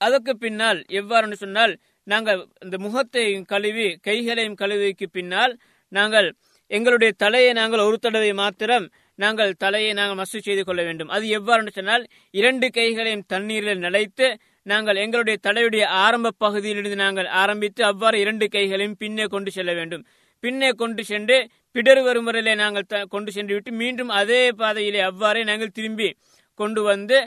[0.00, 1.72] அதற்கு பின்னால் எவ்வாறு சொன்னால்
[2.10, 5.54] நாங்கள் இந்த முகத்தையும் கழுவி கைகளையும் கழுவிக்கு பின்னால்
[5.92, 6.28] நாங்கள்
[6.70, 8.86] எங்களுடைய தலையை நாங்கள் ஒரு தடவை மாத்திரம்
[9.18, 11.10] நாங்கள் தலையை நாங்கள் மசு செய்து கொள்ள வேண்டும்.
[11.14, 14.26] அது எவ்வாறு சொன்னால் இரண்டு கைகளையும் தண்ணீரில் நிலைத்து
[14.66, 20.04] நாங்கள் எங்களுடைய தலையுடைய ஆரம்ப பகுதியிலிருந்து நாங்கள் ஆரம்பித்து அவ்வாறு இரண்டு கைகளையும் பின்னே கொண்டு செல்ல வேண்டும்.
[20.44, 21.36] பின்னே கொண்டு சென்று
[21.76, 26.08] பிடர் வரும் வரையிலே நாங்கள் கொண்டு சென்று விட்டு மீண்டும் அதே பாதையிலே அவ்வாறே நாங்கள் திரும்பி
[26.60, 27.18] கொண்டு வந்து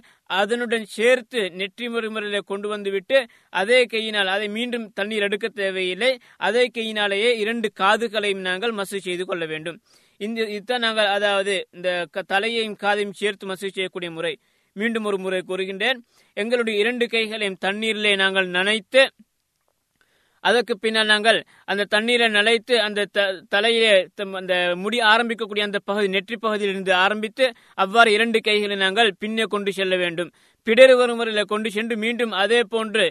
[0.41, 3.17] அதனுடன் சேர்த்து நெற்றி முறைமுறையில கொண்டு வந்துவிட்டு
[3.61, 6.11] அதே கையினால் அதை மீண்டும் தண்ணீர் எடுக்க தேவையில்லை.
[6.47, 9.77] அதே கையினாலேயே இரண்டு காதுகளையும் நாங்கள் மசு செய்து கொள்ள வேண்டும்.
[10.21, 11.89] இந்த இதுதான் நாங்கள் அதாவது இந்த
[12.33, 14.33] தலையையும் காதையும் சேர்த்து மசு செய்யக்கூடிய முறை.
[14.75, 15.99] மீண்டும் ஒரு முறை கூறுகின்றேன்.
[16.37, 19.01] எங்களுடைய இரண்டு கைகளையும் தண்ணீரிலே நாங்கள் நனைத்து
[20.43, 21.39] அதற்கு பின்னால் நாங்கள்
[21.71, 23.05] அந்த தண்ணீரை நனைத்து அந்த
[23.53, 23.91] தலையிலே
[24.41, 27.45] அந்த முடி ஆரம்பிக்கக்கூடிய அந்த பகுதி நெற்றி பகுதியிலிருந்து ஆரம்பித்து
[27.83, 30.31] அவ்வாறு இரண்டு கைகளை நாங்கள் பின்னே கொண்டு செல்ல வேண்டும்.
[30.67, 33.05] பிடரு வரும் முறையில் கொண்டு சென்று மீண்டும் அதே போன்று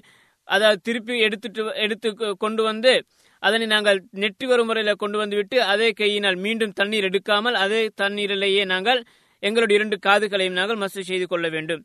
[0.48, 2.08] அதாவது திருப்பி எடுத்துட்டு எடுத்து
[2.44, 2.92] கொண்டு வந்து
[3.42, 8.64] அதனை நாங்கள் நெற்றி வரும் முறையில் கொண்டு வந்து விட்டு அதே கையினால் மீண்டும் தண்ணீர் எடுக்காமல் அதே தண்ணீரிலேயே
[8.72, 9.00] நாங்கள்
[9.42, 11.82] எங்களுடைய இரண்டு காதுகளையும் நாங்கள் மசூல் செய்து கொள்ள வேண்டும்.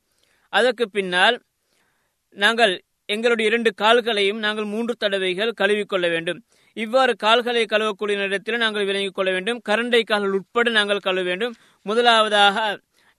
[0.53, 1.37] அதற்கு பின்னால்
[2.35, 2.73] நாங்கள்
[3.09, 6.39] எங்களுடைய இரண்டு கால்களையும் நாங்கள் மூன்று தடவைகள் கழுவிக்கொள்ள வேண்டும்.
[6.77, 9.59] இவ்வாறு கால்களை கழுவக்கூடிய நேரத்தில் நாங்கள் விளங்கிக் கொள்ள வேண்டும்.
[9.69, 11.53] கரண்டை கால்கள் உட்பட நாங்கள் கழுவ வேண்டும்.
[11.85, 12.65] முதலாவதாக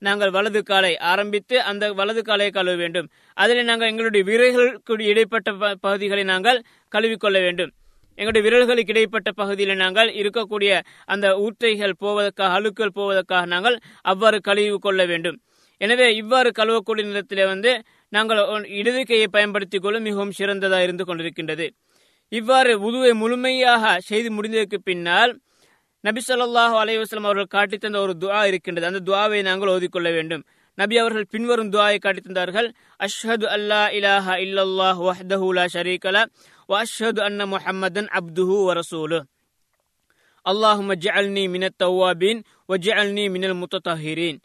[0.01, 3.07] நாங்கள் வலது காலை ஆரம்பித்து அந்த வலது காலை கழுவ வேண்டும்.
[3.37, 5.49] அதில் நாங்கள் எங்களுடைய விரல்களுக்கு இடைப்பட்ட
[5.85, 6.59] பகுதிகளை நாங்கள்
[6.91, 7.71] கழுவிக்கொள்ள வேண்டும்.
[8.17, 10.71] எங்களுடைய விரல்களுக்கு இடைப்பட்ட பகுதியில் நாங்கள் இருக்கக்கூடிய
[11.05, 13.77] அந்த ஊற்றைகள் போவதற்காக அழுக்கள் போவதற்காக நாங்கள்
[14.11, 15.37] அவ்வாறு கழுவி கொள்ள வேண்டும்.
[15.81, 17.71] எனவே இவ்வாறு கழுவக்கூடிய நேரத்தில் வந்து
[18.13, 18.39] நாங்கள்
[18.79, 21.67] இடது கையை பயன்படுத்திக் கொள்ள மிகவும் சிறந்ததாக இருந்து கொண்டிருக்கின்றது.
[22.31, 25.31] இவ்வாறு உதுவை முழுமையாக செய்து முடிந்ததற்கு பின்னால்
[26.03, 28.89] நபி சொல்லாஹு அலைவாஸ்லாம் அவர்கள் காட்டி தந்த ஒரு துவா இருக்கின்றது.
[28.91, 30.43] அந்த துவாவை நாங்கள் ஓதிக்கொள்ள வேண்டும்.
[30.77, 32.67] நபி அவர்கள் பின்வரும் துவாயை காட்டி தந்தார்கள்
[33.05, 36.17] அஷ்ஹது அல்லா இலாஹா இல்லல்லாஹ் வஹ்தஹு லா ஷரீகல
[36.69, 39.19] அஷ்ஹது அன்ன முஹம்மதன் அப்துஹு வரசூலு
[40.45, 42.39] அல்லாஹும ஜஅல்னி மினத் தவ்வாபின்
[42.71, 44.39] வஜஅல்னி மினல் முத்தஹிரீன்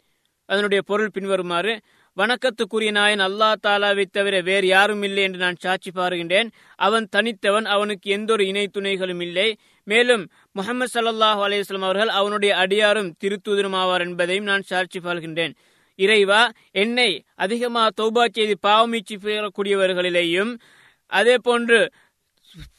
[0.49, 1.73] அதனுடைய பொருள் பின்வருமாறு
[2.19, 6.49] வணக்கத்துக்குரிய நாயன் அல்லா தாலாவை தவிர வேறு யாரும் இல்லை என்று நான் சாட்சி பாருகின்றேன்.
[6.85, 9.47] அவன் தனித்தவன் அவனுக்கு எந்த ஒரு இணை துணைகளும் இல்லை.
[9.87, 10.23] மேலும்
[10.57, 15.55] முகமது சல்லாஹூ அலையம் அவர்கள் அவனுடைய அடியாரும் திருத்தூதரும் ஆவார் என்பதையும் நான் சாட்சி பாருகின்றேன்.
[15.99, 16.41] இறைவா
[16.83, 17.09] என்னை
[17.45, 20.53] அதிகமாக தௌபா செய்து பாவமீச்சு பெறக்கூடியவர்களிலேயும்
[21.11, 21.81] அதே போன்று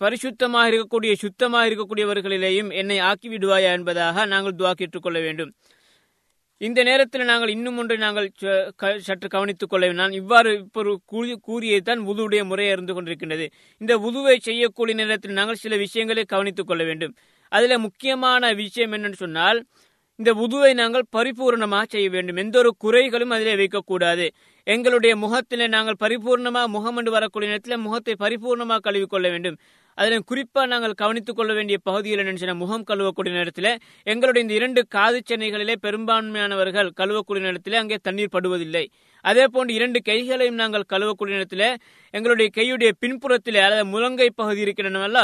[0.02, 5.52] பரிசுத்தமாக இருக்கக்கூடிய சுத்தமாக இருக்கக்கூடியவர்களிலேயும் என்னை ஆக்கிவிடுவாயா என்பதாக நாங்கள் துவா கேட்டுக்கொள்ள வேண்டும்.
[6.60, 8.28] இந்த நேரத்தில் நாங்கள் இன்னும் ஒன்றை நாங்கள்
[9.06, 10.82] சற்று கவனித்துக் கொள்ள நான் இவ்வாறு இப்போ
[11.48, 13.46] கூறியதுதான் உதுவுடைய முறையை இருந்து கொண்டிருக்கின்றது.
[13.80, 17.12] இந்த உதுவை செய்யக்கூடிய நேரத்தில் நாங்கள் சில விஷயங்களை கவனித்துக் கொள்ள வேண்டும்.
[17.52, 19.60] அதில் முக்கியமான விஷயம் என்னன்னு சொன்னால்
[20.16, 22.38] இந்த உதுவை நாங்கள் பரிபூர்ணமாக செய்ய வேண்டும்.
[22.44, 24.26] எந்த ஒரு குறைகளும் அதிலே வைக்கக்கூடாது.
[24.66, 29.58] எங்களுடைய முகத்தில் நாங்கள் பரிபூர்ணமாக முகம் என்று வரக்கூடிய நேரத்தில் முகத்தை பரிபூர்ணமாக கழுவிக்கொள்ள வேண்டும்.
[29.98, 33.70] அதில் குறிப்பாக நாங்கள் கவனித்துக் கொள்ள வேண்டிய பகுதியில் நினைச்சன முகம் கழுவக்கூடிய நேரத்தில்
[34.06, 38.84] எங்களுடைய இந்த இரண்டு காது சென்னைகளிலே பெரும்பான்மையானவர்கள் கழுவக்கூடிய நேரத்தில் அங்கே தண்ணீர் படுவதில்லை.
[39.24, 41.68] அதே போன்று இரண்டு கைகளையும் நாங்கள் கழுவக்கூடிய நேரத்தில்
[42.14, 45.20] எங்களுடைய கையுடைய பின்புறத்திலே அல்லது முழங்கை பகுதி இருக்கின்றனவல்ல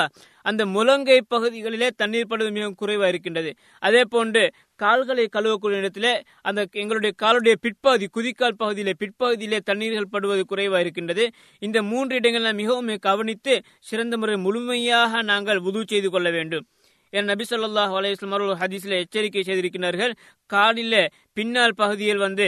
[0.46, 3.50] அந்த முழங்கை பகுதிகளிலே தண்ணீர் படுவது மிகவும் குறைவாக இருக்கின்றது.
[3.78, 4.42] அதே போன்று
[4.82, 6.12] கால்களை கழுவக்கூடிய இடத்திலே
[6.48, 11.26] அந்த எங்களுடைய காலுடைய பிற்பகுதி குதிக்கால் பகுதியிலே பிற்பகுதியிலே தண்ணீர்கள் படுவது குறைவாக இருக்கின்றது.
[11.66, 13.54] இந்த மூன்று இடங்களை மிகவும் கவனித்து
[13.90, 16.66] சிறந்த முறை முழுமையாக நாங்கள் உது செய்து கொள்ள வேண்டும்.
[17.12, 20.12] என் நபி சொல்லாஹ் அலையம் அவர்கள் ஹதீஸில் எச்சரிக்கை செய்திருக்கிறார்கள்.
[20.50, 20.94] காலில
[21.38, 22.46] பின்னால் பகுதியில் வந்து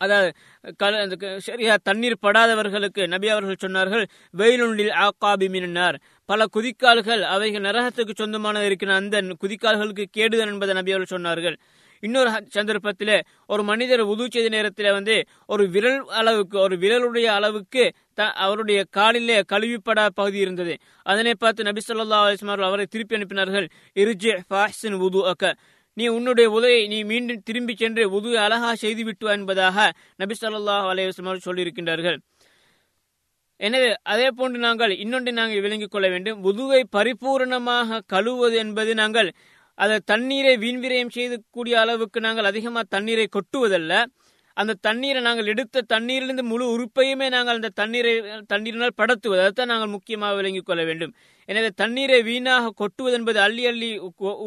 [0.00, 0.28] அதாவது
[1.46, 4.04] சரியா தண்ணீர் படாதவர்களுக்கு நபி அவர்கள் சொன்னார்கள்
[4.40, 5.96] வெயிலுண்டில் ஆக்காபி மின்னார்
[6.28, 11.56] பல குதிக்கால்கள் அவைகள் நரகத்துக்கு சொந்தமானது இருக்கிற அந்த குதிக்கால்களுக்கு கேடுதல் என்பதை நபி அவர்கள் சொன்னார்கள்.
[12.02, 13.14] இன்னொரு சந்தர்ப்பத்தில்
[13.46, 15.14] ஒரு மனிதர் உது செய்த நேரத்தில் வந்து
[15.46, 17.84] ஒரு விரல் அளவுக்கு ஒரு விரலுடைய அளவுக்கு
[18.44, 20.74] அவருடைய காலிலே கழுவிப்படா பகுதி இருந்தது.
[21.02, 23.66] அதனை பார்த்து நபி சொல்லா அலிஸ்மார்கள் அவரை திருப்பி அனுப்பினார்கள்.
[23.96, 25.54] இருஜி ஃபாஹின் உது அக்க
[25.96, 29.86] நீ உன்னுடைய உதவியை நீ மீண்டும் திரும்பி சென்று உது அழகா செய்து விட்டு என்பதாக
[30.16, 32.18] நபி சொல்லா அலையம் சொல்லியிருக்கின்றார்கள்.
[33.60, 36.40] எனவே அதே போன்று நாங்கள் இன்னொன்றை நாங்கள் விளங்கிக் கொள்ள வேண்டும்.
[36.50, 39.30] உதுவை பரிபூர்ணமாக கழுவுவது என்பது நாங்கள்
[39.78, 43.92] அதை தண்ணீரை வீண்விரயம் செய்யக்கூடிய அளவுக்கு நாங்கள் அதிகமாக தண்ணீரை கொட்டுவதல்ல.
[44.56, 48.12] அந்த தண்ணீரை நாங்கள் எடுத்த தண்ணீரிலிருந்து முழு உறுப்பையுமே நாங்கள் அந்த தண்ணீரை
[48.52, 49.40] தண்ணீரினால் படத்துவது.
[49.42, 51.12] அதைத்தான் நாங்கள் முக்கியமாக விளங்கிக் கொள்ள வேண்டும்.
[51.48, 53.90] எனவே தண்ணீரை வீணாக கொட்டுவது என்பது அள்ளி அள்ளி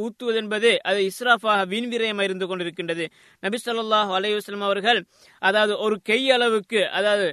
[0.06, 3.06] ஊத்துவது என்பது அது இஸ்ராஃபாக வீண் விரயமாக இருந்து கொண்டிருக்கின்றது.
[3.44, 5.00] நபி சொல்லாஹ் அலையுஸ்லாம் அவர்கள்
[5.42, 7.30] அதாவது ஒரு கை அளவுக்கு அதாவது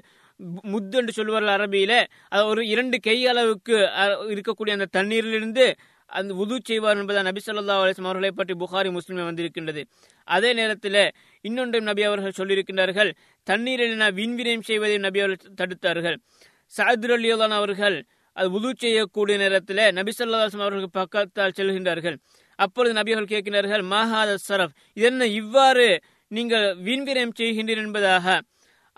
[0.72, 1.92] முத்து என்று சொல்வார்கள் அரபியில.
[2.51, 3.77] ஒரு இரண்டு கை அளவுக்கு
[4.35, 5.66] இருக்கக்கூடிய அந்த தண்ணீரிலிருந்து
[6.11, 9.83] அந்த உது செய்வார் என்பதை நபி சொல்லா அலிஸ்லாம் அவர்களை பற்றி புகாரி முஸ்லிமே வந்திருக்கின்றது.
[10.29, 11.01] அதே நேரத்தில்
[11.44, 13.11] இன்னொன்றையும் நபி அவர்கள் சொல்லியிருக்கின்றார்கள்.
[13.46, 16.16] தண்ணீரில் விண்விரயம் செய்வதையும் நபி அவர்கள் தடுத்தார்கள்.
[16.72, 17.96] சாதுர் அலியுல்லான் அவர்கள்
[18.37, 22.16] அது உது செய்யக்கூடிய நேரத்தில் நபி சொல்லாஸ்லாம் அவர்களுக்கு பக்கத்தால் செல்கின்றார்கள்.
[22.59, 25.87] அப்பொழுது நபி அவர்கள் கேட்கின்றார்கள் மஹாத சரப் இதென்ன இவ்வாறு
[26.31, 28.27] நீங்கள் வீண்விரயம் செய்கின்றீர் என்பதாக?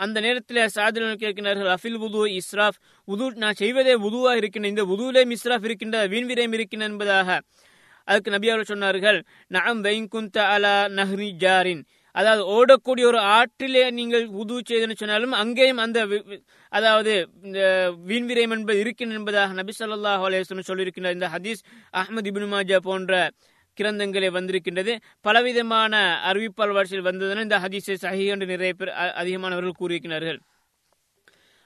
[0.00, 5.66] அந்த நேரத்தில் சாதனை கேட்கிறார்கள் அஃபில் உது இஸ்ராஃப் உது நான் செய்வதே உதுவா இருக்கின்ற இந்த உதுவிலே இஸ்ராஃப்
[5.68, 7.28] இருக்கின்ற வீண்விரயம் இருக்கின்ற என்பதாக
[8.08, 9.18] அதுக்கு நபி அவர்கள் சொன்னார்கள்
[9.50, 11.82] நாம் வைங்குந்த அலா நஹ்ரி ஜாரின்.
[12.14, 15.98] அதாவது ஓடக்கூடிய ஒரு ஆற்றிலே நீங்கள் உது செய்தன்னு சொன்னாலும் அங்கேயும் அந்த
[16.72, 17.12] அதாவது
[17.44, 17.60] இந்த
[18.08, 21.62] வீண்விரயம் என்பது இருக்கின்ற என்பதாக நபி சொல்லாஹ் அலையம் சொல்லியிருக்கின்ற இந்த ஹதீஸ்
[21.94, 23.14] அஹமது இபின் மாஜா போன்ற
[23.78, 24.92] கிரந்தங்களே வந்திருக்கின்றது.
[25.20, 25.94] பலவிதமான
[26.30, 30.38] அறிவிப்பால் வாழ்ச்சியில் வந்ததுன்னு இந்த ஹதீஸை சஹி என்று நிறைய பேர் அதிகமானவர்கள் கூறியிருக்கிறார்கள்.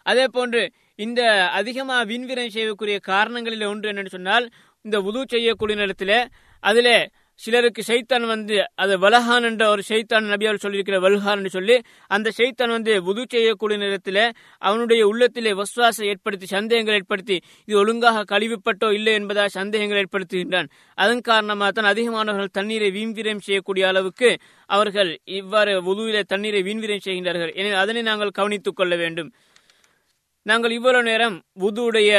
[0.07, 0.63] அதே போன்று
[1.05, 4.47] இந்த அதிகமாக விண்வீரம் செய்யக்கூடிய காரணங்களில் ஒன்று என்னன்னு சொன்னால்
[4.85, 6.17] இந்த உது செய்யக்கூடிய நேரத்தில்
[6.63, 6.95] அதில்
[7.41, 11.77] சிலருக்கு சைத்தான் வந்து அது வலஹான் என்ற ஒரு சைத்தான் நபியால் சொல்லியிருக்கிற வல்ஹான் சொல்லி
[12.09, 14.21] அந்த சைத்தான் வந்து உது செய்யக்கூடிய நேரத்தில்
[14.63, 17.37] அவனுடைய உள்ளத்திலே வசுவாசை ஏற்படுத்தி சந்தேகங்கள் ஏற்படுத்தி
[17.69, 20.69] இது ஒழுங்காக கழிவுப்பட்டோ இல்லை என்பதாக சந்தேகங்கள் ஏற்படுத்துகின்றான்.
[20.99, 24.31] அதன் காரணமாக தான் அதிகமானவர்கள் தண்ணீரை வீண்விரயம் செய்யக்கூடிய அளவுக்கு
[24.71, 27.53] அவர்கள் இவ்வாறு உதுவிலே தண்ணீரை வீண்விரயம் செய்கின்றார்கள்.
[27.55, 29.33] எனவே அதனை நாங்கள் கவனித்துக் கொள்ள வேண்டும்.
[30.47, 31.37] நாங்கள் இவ்வளவு நேரம்
[31.69, 32.13] உதுவுடைய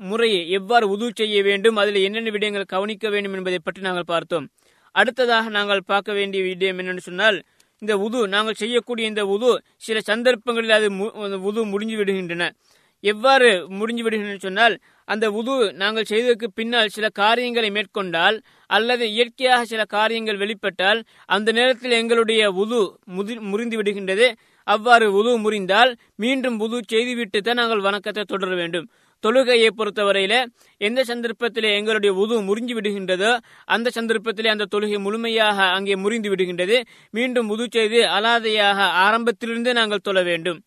[0.00, 4.46] முறையை எவ்வாறு உது செய்ய வேண்டும் அதில் என்னென்ன விடயங்கள் கவனிக்க வேண்டும் என்பதை பற்றி நாங்கள் பார்த்தோம்.
[4.94, 7.38] அடுத்ததாக நாங்கள் பார்க்க வேண்டிய விடயம் என்னென்னு சொன்னால்
[7.82, 9.50] இந்த உது நாங்கள் செய்யக்கூடிய இந்த உது
[9.86, 10.88] சில சந்தர்ப்பங்களில் அது
[11.48, 12.44] உது முடிஞ்சு விடுகின்றன.
[13.04, 14.74] எவ்வாறு முடிஞ்சு விடுகின்றன சொன்னால்
[15.08, 18.36] அந்த உது நாங்கள் செய்ததற்கு பின்னால் சில காரியங்களை மேற்கொண்டால்
[18.76, 21.00] அல்லது இயற்கையாக சில காரியங்கள் வெளிப்பட்டால்
[21.36, 22.80] அந்த நேரத்தில் எங்களுடைய உது
[23.50, 24.28] முறிந்து விடுகின்றது.
[24.66, 25.92] அவ்வாறு உது முறிந்தால்
[26.24, 28.86] மீண்டும் உது செய்துவிட்டு தான் நாங்கள் வணக்கத்தை தொடர வேண்டும்.
[29.24, 30.34] தொழுகையை பொறுத்தவரையில
[30.80, 33.32] எந்த சந்தர்ப்பத்திலே எங்களுடைய உது முறிஞ்சு விடுகின்றதோ
[33.74, 36.78] அந்த சந்தர்ப்பத்திலே அந்த தொழுகை முழுமையாக அங்கே முறிந்து விடுகின்றது.
[37.14, 40.60] மீண்டும் உது செய்து அலாதையாக ஆரம்பத்திலிருந்தே நாங்கள் தொழ வேண்டும்.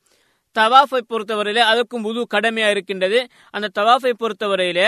[0.55, 3.19] தவாஃபை பொறுத்தவரையில அதற்கும் உது கடமையா இருக்கின்றது.
[3.55, 4.81] அந்த தவாஃபை பொறுத்தவரையில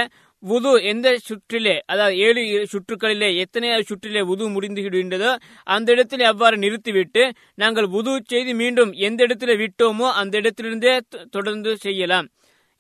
[0.43, 5.32] உது எந்த சுற்றிலே அதாவது ஏழு சுற்றுகளிலே எத்தனையாவது சுற்றிலே உது முடிந்து விடுகின்றதோ
[5.76, 7.24] அந்த இடத்திலே அவ்வாறு நிறுத்திவிட்டு
[7.63, 10.93] நாங்கள் உது செய்து மீண்டும் எந்த இடத்துல விட்டோமோ அந்த இடத்திலிருந்தே
[11.36, 12.28] தொடர்ந்து செய்யலாம்.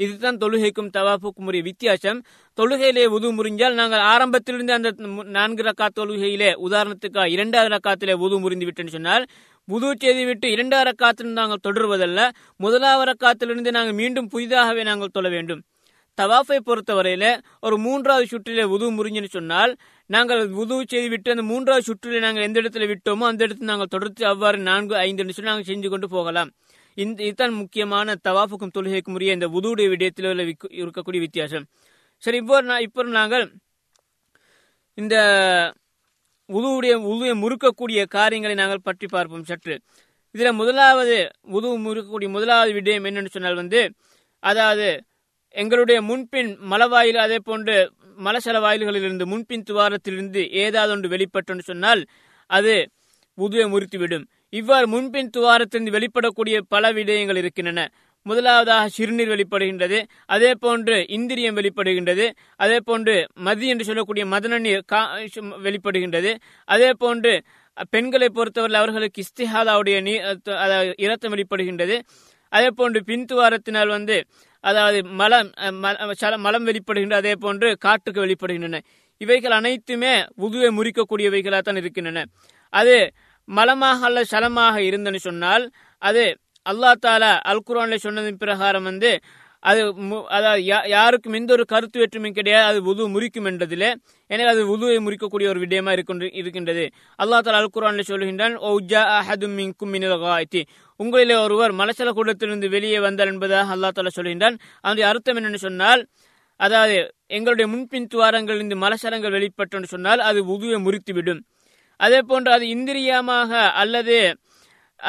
[0.03, 2.19] இதுதான் தொழுகைக்கும் தவாப்புக்கும் உரிய வித்தியாசம்.
[2.57, 4.89] தொழுகையிலே உது முறிஞ்சால் நாங்கள் ஆரம்பத்திலிருந்து அந்த
[5.37, 9.25] நான்கு ரக்கா தொழுகையிலே உதாரணத்துக்கு இரண்டாவது ரக்காத்திலே உது முறிந்து விட்டுன்னு சொன்னால்
[9.67, 12.21] புது செய்தி விட்டு இரண்டாவது ரக்காத்திலிருந்து நாங்கள் தொடர்வதல்ல
[12.59, 15.61] முதலாவது ரக்காத்திலிருந்து நாங்கள் மீண்டும் புதிதாகவே நாங்கள் தொழ வேண்டும்.
[16.17, 17.25] தவாஃபை பொறுத்தவரையில
[17.65, 19.71] ஒரு மூன்றாவது சுற்றிலே உது முறிஞ்சுன்னு சொன்னால்
[20.09, 24.25] நாங்கள் உது செய்து விட்டு அந்த மூன்றாவது சுற்றிலே நாங்கள் எந்த இடத்துல விட்டோமோ அந்த இடத்துல நாங்கள் தொடர்ந்து
[24.31, 26.51] அவ்வாறு நான்கு ஐந்து நிமிஷம் நாங்கள் செஞ்சு கொண்டு போகலாம்.
[26.97, 30.43] இந்த இதுதான் முக்கியமான தவாஃபுக்கும் தொழுகைக்கும் உரிய இந்த உதுவுடைய விடயத்தில் உள்ள
[30.81, 31.65] இருக்கக்கூடிய வித்தியாசம்.
[32.23, 33.45] சரி இப்போ இப்போ நாங்கள்
[34.97, 35.15] இந்த
[36.49, 39.75] உதுவுடைய உதுவை முறுக்கக்கூடிய காரியங்களை நாங்கள் பற்றி பார்ப்போம் சற்று.
[40.35, 41.15] இதில் முதலாவது
[41.57, 43.81] உது முறுக்கக்கூடிய முதலாவது விடயம் என்னன்னு சொன்னால் வந்து
[44.39, 44.87] அதாவது
[45.49, 47.75] எங்களுடைய முன்பின் மலவாயில் அதே போன்று
[48.25, 52.01] மலசல வாயில்களிலிருந்து முன்பின் துவாரத்திலிருந்து ஏதாவது ஒன்று வெளிப்பட்டோன்னு சொன்னால்
[52.49, 52.73] அது
[53.37, 54.25] உதுவை முறித்துவிடும்.
[54.53, 57.81] இவ்வாறு முன்பின் துவாரத்திலிருந்து வெளிப்படக்கூடிய பல விடயங்கள் இருக்கின்றன.
[58.25, 59.99] முதலாவதாக சிறுநீர் வெளிப்படுகின்றது
[60.33, 62.25] அதே போன்று இந்திரியம் வெளிப்படுகின்றது
[62.63, 63.15] அதே போன்று
[63.47, 64.83] மதி என்று சொல்லக்கூடிய மதன நீர்
[65.67, 66.31] வெளிப்படுகின்றது
[66.67, 67.31] அதே போன்று
[67.93, 70.13] பெண்களை பொறுத்தவரை அவர்களுக்கு இஸ்திஹாதாவுடைய நீ
[71.05, 71.97] இரத்தம் வெளிப்படுகின்றது
[72.53, 74.15] அதே போன்று பின்துவாரத்தினால் வந்து
[74.63, 75.49] அதாவது மலம்
[76.45, 78.79] மலம் வெளிப்படுகின்ற அதே போன்று காட்டுக்கு வெளிப்படுகின்றன.
[79.21, 80.13] இவைகள் அனைத்துமே
[80.45, 82.19] உதுவை முறிக்கக்கூடியவைகளாக தான் இருக்கின்றன.
[82.73, 82.95] அது
[83.47, 85.65] மலமாக அல்ல சலமாக இருந்தன்னு சொன்னால்
[86.01, 86.23] அது
[86.65, 89.11] அல்லா தாலா அல் குரான்ல சொன்னதின் பிரகாரம் வந்து
[89.63, 89.81] அது
[90.35, 90.61] அதாவது
[90.93, 93.89] யாருக்கும் எந்த ஒரு கருத்து வேற்றுமையும் கிடையாது அது உது முறிக்கும் என்றதிலே
[94.29, 95.91] எனவே அது உதுவை முறிக்கக்கூடிய ஒரு விடயமா
[96.39, 96.85] இருக்கின்றது.
[97.19, 98.55] அல்லா தாலா அல் குரான்ல சொல்கின்றான்
[100.99, 104.57] உங்களிலே ஒருவர் மலசல கூடத்திலிருந்து வெளியே வந்தார் என்பதாக அல்லா தாலா சொல்கின்றான்.
[104.83, 106.03] அதனுடைய அர்த்தம் என்னன்னு சொன்னால்
[106.59, 106.97] அதாவது
[107.37, 111.41] எங்களுடைய முன்பின் துவாரங்களிலிருந்து மலசலங்கள் வெளிப்பட்டு சொன்னால் அது உதுவை முறித்துவிடும்.
[112.05, 114.17] அதே போன்று அது இந்திரியமாக அல்லது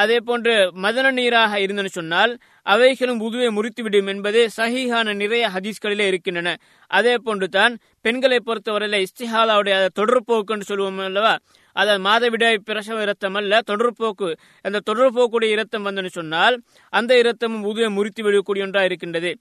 [0.02, 0.52] அதே போன்று
[0.84, 2.32] மதன நீராக இருந்தன்னு சொன்னால்
[2.66, 6.48] அவைகளும் உதுவை முறித்துவிடும் என்பது சஹீஹான நிறைய ஹதீஸ்களிலே இருக்கின்றன.
[6.90, 7.74] அதே போன்று தான்
[8.04, 11.34] பெண்களை பொறுத்தவரையில இஸ்திஹாலாவுடைய தொடர்போக்குன்னு சொல்லுவோம் அல்லவா?
[11.76, 14.28] அதாவது மாதவிடாய் பிரசவ இரத்தம் அல்ல தொடர்போக்கு.
[14.64, 16.56] அந்த தொடர்போக்குடைய இரத்தம் வந்தன்னு சொன்னால்
[16.92, 19.32] அந்த இரத்தமும் உதுவை முறித்து விடக்கூடிய ஒன்றா இருக்கின்றது.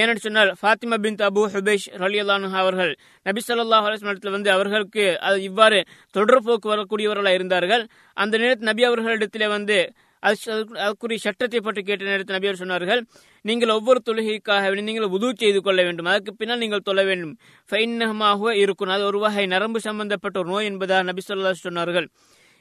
[0.00, 2.92] ஏனென்று சொன்னால் ஃபாத்திமா பின் அபு ஹுபேஷ் ரலியல்லானு அவர்கள்
[3.26, 5.78] நபி சொல்லாஹ் அலுவலத்தில் வந்து அவர்களுக்கு அது இவ்வாறு
[6.16, 7.84] தொடர்போக்கு வரக்கூடியவர்களாக இருந்தார்கள்.
[8.16, 9.78] அந்த நேரத்தில் நபி அவர்களிடத்திலே வந்து
[10.22, 13.00] அதுக்குரிய சட்டத்தை பற்றி கேட்ட நேரத்தில் நபி அவர் சொன்னார்கள்
[13.48, 16.08] நீங்கள் ஒவ்வொரு தொழுகைக்காக நீங்கள் உதவு செய்து கொள்ள வேண்டும்.
[16.12, 17.34] அதற்கு பின்னால் நீங்கள் தொல்ல வேண்டும்.
[17.70, 22.06] ஃபைன்னகமாக இருக்கும் அது ஒரு வகை நரம்பு சம்பந்தப்பட்ட ஒரு நோய் என்பதாக நபி சொல்லா சொன்னார்கள்.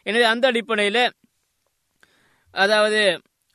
[0.06, 1.04] எனவே அந்த அடிப்படையில்
[2.64, 3.02] அதாவது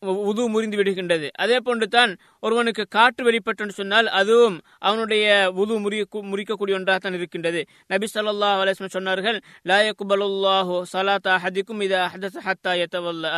[0.03, 1.29] உது முறிந்து விடுகின்றது.
[1.43, 2.11] அதே போன்று தான்
[2.47, 4.57] ஒருவனுக்கு காற்று வெளிப்பட்டு சொன்னால் அதுவும்
[4.89, 5.27] அவனுடைய
[5.63, 7.63] உது முறிய முறிக்கக்கூடிய ஒன்றாக தான் இருக்கின்றது.
[7.93, 9.39] நபி சொல்லா அலிஸ்லம் சொன்னார்கள்
[9.71, 13.35] லாயக்குபலுல்லாஹோ சலாத்தா ஹதிக்கும் இதா ஹதஸ் ஹத்தா எத்தவல்லா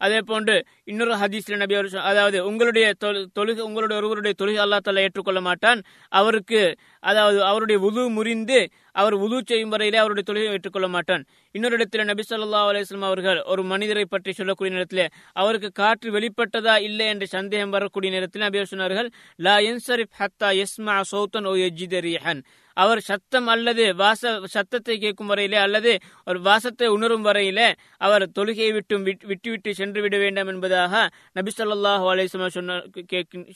[0.00, 2.92] அதே போன்று இன்னொரு ஹதீஸ்ல நபி அவர் அதாவது உங்களுடைய
[3.36, 5.82] தொழுகை உங்களுடைய ஒருவருடைய தொழுகை அல்லா தலா ஏற்றுக்கொள்ள மாட்டான்.
[6.08, 11.26] அவருக்கு அதாவது அவருடைய உது முறிந்து அவர் உது செய்யும் வரையிலே அவருடைய தொழுகை ஏற்றுக்கொள்ள மாட்டான்.
[11.52, 17.06] இன்னொரு இடத்துல நபி சொல்லா அலுவலாம் அவர்கள் ஒரு மனிதரை பற்றி சொல்லக்கூடிய நேரத்தில் அவருக்கு காற்று வெளிப்பட்டதா இல்லை
[17.06, 22.42] என்ற சந்தேகம் வரக்கூடிய நேரத்தில் நபி சொன்னார்கள் லா என்சரிப் ஹத்தா எஸ்மா சௌத்தன் ஓ எஜிதரிஹன்
[22.76, 25.92] அவர் சத்தம் அல்லது வாச சத்தத்தை கேட்கும் வரையிலே அல்லது
[26.30, 27.68] ஒரு வாசத்தை உணரும் வரையிலே
[28.06, 31.02] அவர் தொழுகையை விட்டும் விட்டு விட்டு சென்று விட வேண்டாம் என்பதாக
[31.38, 32.54] நபி சொல்லாஹு அலிஸ்லாம்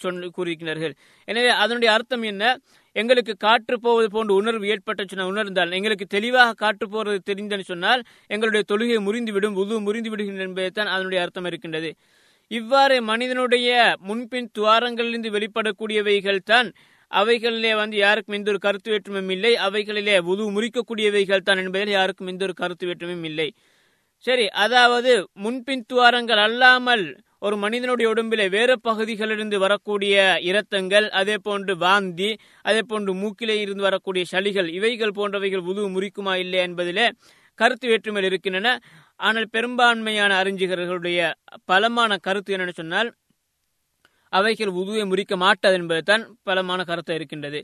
[0.04, 0.94] சொன்ன கூறியிருக்கிறார்கள்.
[1.28, 2.44] எனவே அதனுடைய அர்த்தம் என்ன?
[2.96, 8.02] எங்களுக்கு காற்று போவது போன்ற உணர்வு ஏற்பட்ட உணர்ந்தால் எங்களுக்கு தெளிவாக காற்று போவது தெரிந்தன்னு சொன்னால்
[8.34, 11.90] எங்களுடைய தொழுகை முறிந்துவிடும் உது முறிந்து விடுகின்ற என்பதைத்தான் அதனுடைய அர்த்தம் இருக்கின்றது.
[12.50, 13.70] இவ்வாறு மனிதனுடைய
[14.08, 16.68] முன்பின் துவாரங்களிலிருந்து வெளிப்படக்கூடியவைகள் தான்
[17.10, 19.52] அவைகளிலே வந்து யாருக்கும் எந்த ஒரு கருத்து வேற்றுமையும் இல்லை.
[19.66, 23.48] அவைகளிலே உது முறிக்கக்கூடியவைகள் தான் என்பதில் யாருக்கும் எந்த ஒரு கருத்து வேற்றுமையும் இல்லை.
[24.24, 25.12] சரி அதாவது
[25.44, 27.04] முன்பின் துவாரங்கள் அல்லாமல்
[27.46, 30.14] ஒரு மனிதனுடைய உடம்பிலே வேறு பகுதிகளிலிருந்து வரக்கூடிய
[30.50, 32.30] இரத்தங்கள் அதே போன்று வாந்தி
[32.62, 37.06] அதே போன்று மூக்கிலே இருந்து வரக்கூடிய சளிகள் இவைகள் போன்றவைகள் உது முறிக்குமா இல்லை என்பதிலே
[37.58, 38.72] கருத்து வேற்றுமையில் இருக்கின்றன.
[39.20, 41.30] ஆனால் பெரும்பான்மையான அறிஞர்களுடைய
[41.64, 43.08] பலமான கருத்து என்னன்னு சொன்னால்
[44.32, 47.60] அவைகள் உதுவை முறிக்க மாட்டாது என்பதுதான் பலமான கருத்து இருக்கின்றது.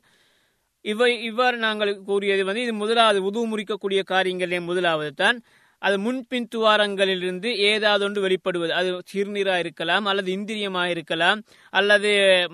[0.84, 5.38] இவை இவ்வாறு நாங்கள் கூறியது வந்து இது முதலாவது உதுவு முறிக்கக்கூடிய காரியங்களே முதலாவது தான்
[5.82, 8.72] அது முன்பின் துவாரங்களிலிருந்து ஏதாவது ஒன்று வெளிப்படுவது.
[8.80, 11.40] அது சிறுநீராக இருக்கலாம் அல்லது இந்திரியமாக இருக்கலாம்
[11.72, 12.10] அல்லது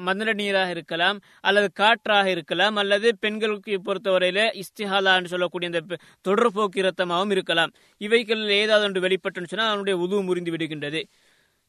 [0.09, 5.83] மதுர நீராக இருக்கலாம் அல்லது காற்றாக இருக்கலாம் அல்லது பெண்களுக்கு பொறுத்தவரையில இஸ்திஹாலான்னு சொல்லக்கூடிய இந்த
[6.29, 7.73] தொடர்போக்கு இரத்தமாகவும் இருக்கலாம்.
[8.01, 11.03] இவைகளில் ஏதாவது ஒன்று வெளிப்பட்டுன்னு சொன்னால் அதனுடைய உதுவு முறிந்து விடுகின்றது.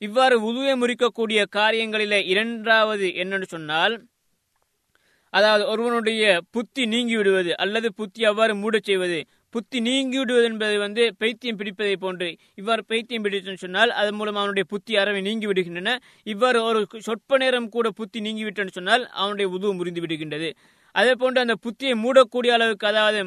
[0.02, 3.96] இவ்வாறு உதுவை முறிக்கக்கூடிய காரியங்களில இரண்டாவது என்னன்னு சொன்னால்
[5.34, 9.20] அதாவது ஒருவனுடைய புத்தி நீங்கி விடுவது அல்லது புத்தி அவ்வாறு மூடச் செய்வது.
[9.56, 12.28] புத்தி நீங்கி விடுவது என்பது வந்து பைத்தியம் பிடிப்பதை போன்று.
[12.56, 15.94] இவ்வாறு பைத்தியம் பிடித்தேன்னு சொன்னால் அதன் மூலம் அவனுடைய புத்தி அறவை நீங்கி விடுகின்றன
[16.34, 20.50] இவ்வாறு ஒரு சொற்ப நேரம் கூட புத்தி நீங்கி விட்டன்னு சொன்னால் அவனுடைய உதுவு முறிந்து விடுகின்றது.
[20.96, 23.20] அதே போன்று அந்த புத்தியை மூடக்கூடிய அளவுக்கு அதாவது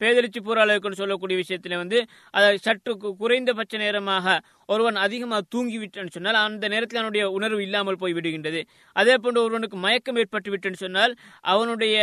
[0.00, 1.98] பேதலிச்சு போற அளவுக்குன்னு சொல்லக்கூடிய விஷயத்துல வந்து
[2.36, 2.92] அதை சற்று
[3.22, 4.36] குறைந்தபட்ச நேரமாக
[4.68, 8.60] ஒருவன் அதிகமாக தூங்கிவிட்டேன்னு சொன்னால் அந்த நேரத்தில் அவனுடைய உணர்வு இல்லாமல் போய் விடுகின்றது.
[8.96, 11.14] அதே போன்று ஒருவனுக்கு மயக்கம் ஏற்பட்டு விட்டுன்னு சொன்னால்
[11.54, 11.96] அவனுடைய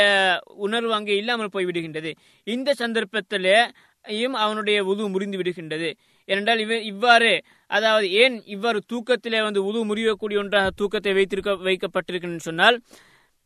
[0.67, 2.11] உணர்வு அங்கே இல்லாமல் போய் விடுகின்றது.
[2.47, 3.59] இந்த சந்தர்ப்பத்திலே
[4.45, 5.89] அவனுடைய உது முறிந்து விடுகின்றது.
[6.29, 7.31] ஏனென்றால் இவ இவ்வாறு
[7.71, 12.77] அதாவது ஏன் இவ்வாறு தூக்கத்திலே வந்து உது முறியக்கூடிய ஒன்றாக தூக்கத்தை வைத்திருக்க வைக்கப்பட்டிருக்குன்னு சொன்னால்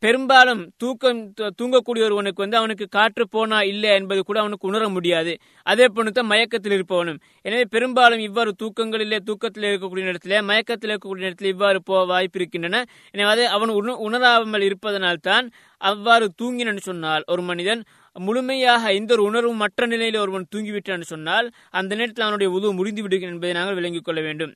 [0.04, 1.20] பெரும்பாலும் தூக்கம்
[1.58, 5.32] தூங்கக்கூடிய ஒருவனுக்கு வந்து அவனுக்கு காற்று போனா இல்லை என்பது கூட அவனுக்கு உணர முடியாது.
[5.66, 7.20] அதே போன்று மயக்கத்தில் இருப்பவனும்.
[7.46, 12.82] எனவே பெரும்பாலும் இவ்வாறு தூக்கங்களிலே தூக்கத்தில் இருக்கக்கூடிய இடத்திலே மயக்கத்தில் இருக்கக்கூடிய இடத்துல இவ்வாறு போக வாய்ப்பு இருக்கின்றன.
[13.14, 13.72] எனவே அதை அவன்
[14.08, 15.48] உணராமல் இருப்பதனால் தான்
[15.80, 17.82] அவ்வாறு தூங்கினன்னு சொன்னால் ஒரு மனிதன்
[18.16, 21.46] முழுமையாக எந்த ஒரு உணர்வும் மற்ற நிலையில் ஒருவன் தூங்கிவிட்டான்னு சொன்னால்
[21.80, 24.52] அந்த நேரத்தில் அவனுடைய உதவு முடிந்து விடுகிறது என்பதை நாங்கள் விளங்கிக் கொள்ள வேண்டும்.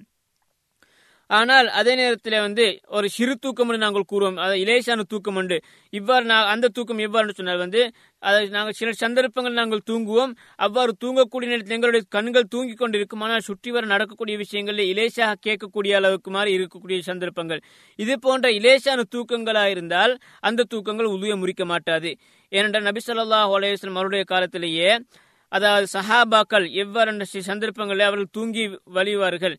[1.30, 2.64] ஆனால் அதே நேரத்தில் வந்து
[2.96, 4.38] ஒரு சிறு தூக்கம் என்று நாங்கள் கூறுவோம்.
[4.44, 5.56] அது இலேசான தூக்கம் உண்டு.
[5.92, 7.80] இவ்வாறு நான் அந்த தூக்கம் எவ்வாறு சொன்னால் வந்து
[8.22, 10.32] அதை நாங்கள் சில சந்தர்ப்பங்கள் நாங்கள் தூங்குவோம்.
[10.66, 13.24] அவ்வாறு தூங்கக்கூடிய நேரத்தில் எங்களுடைய கண்கள் தூங்கிக் கொண்டிருக்கும்.
[13.26, 17.62] ஆனால் சுற்றி வர நடக்கக்கூடிய விஷயங்களில் இலேசாக கேட்கக்கூடிய அளவுக்கு மாதிரி இருக்கக்கூடிய சந்தர்ப்பங்கள்.
[17.98, 22.12] இது போன்ற இலேசான தூக்கங்களாக இருந்தால் அந்த தூக்கங்கள் உதவிய முறிக்க மாட்டாது.
[22.52, 24.90] ஏனென்றால் நபி ஸல்லல்லாஹு மறுடைய அவருடைய காலத்திலேயே
[25.52, 28.64] அதாவது சஹாபாக்கள் எவ்வாறு சந்தர்ப்பங்களில் அவர்கள் தூங்கி
[28.96, 29.54] வழிவார்கள்.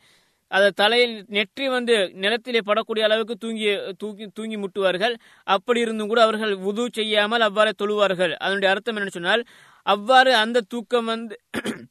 [0.52, 3.68] அதை தலையில் நெற்றி வந்து நிலத்திலே படக்கூடிய அளவுக்கு தூங்கி
[4.02, 5.16] தூக்கி தூங்கி முட்டுவார்கள்.
[5.48, 8.34] அப்படி இருந்தும் கூட அவர்கள் உது செய்யாமல் அவ்வாறு தொழுவார்கள்.
[8.44, 9.44] அதனுடைய அர்த்தம் என்னன்னு சொன்னால்
[9.86, 11.36] அவ்வாறு அந்த தூக்கம் வந்து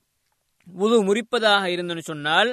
[0.84, 2.50] உது முறிப்பதாக இருந்தன்னு சொன்னால்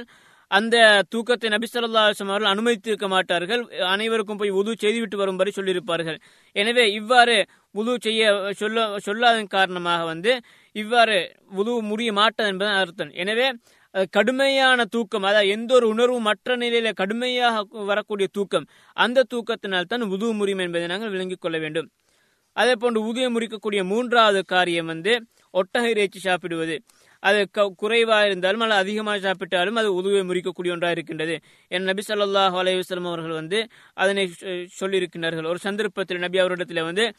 [0.51, 0.76] அந்த
[1.14, 3.62] தூக்கத்தை நபிசல்லாசம் அவர்கள் அனுமதித்திருக்க மாட்டார்கள்.
[3.93, 6.18] அனைவருக்கும் போய் உது செய்துவிட்டு வரும்படி சொல்லியிருப்பார்கள்.
[6.56, 7.36] எனவே இவ்வாறு
[7.76, 8.24] உது செய்ய
[8.62, 8.78] சொல்ல
[9.08, 10.34] சொல்லாதன் காரணமாக வந்து
[10.76, 11.18] இவ்வாறு
[11.62, 13.12] உது முடிய மாட்டது என்பதன் அர்த்தம்.
[13.24, 13.47] எனவே
[14.12, 20.34] கடுமையான தூக்கம் அதாவது எந்த ஒரு உணர்வும் மற்ற நிலையில கடுமையாக வரக்கூடிய தூக்கம் அந்த தூக்கத்தினால் தான் உது
[20.34, 21.89] முறியும் என்பதை நாங்கள் விளங்கிக் கொள்ள வேண்டும்.
[22.54, 26.84] அதே போன்று உதவி முறிக்கக்கூடிய மூன்றாவது காரியம் வந்து ஒட்டகை இறைச்சி சாப்பிடுவது.
[27.20, 31.39] அது க- குறைவா இருந்தாலும் அல்ல அதிகமாக சாப்பிட்டாலும் அது உதவியை முறிக்கக்கூடிய ஒன்றாக இருக்கின்றது.
[31.68, 35.48] என் நபி ஸல்லல்லாஹு அலைஹி அவர்கள் வந்து அதனை சொ- சொல்லியிருக்கின்றார்கள்.
[35.48, 37.14] ஒரு சந்தர்ப்பத்தில் நபி அவரிடத்தில் வந்து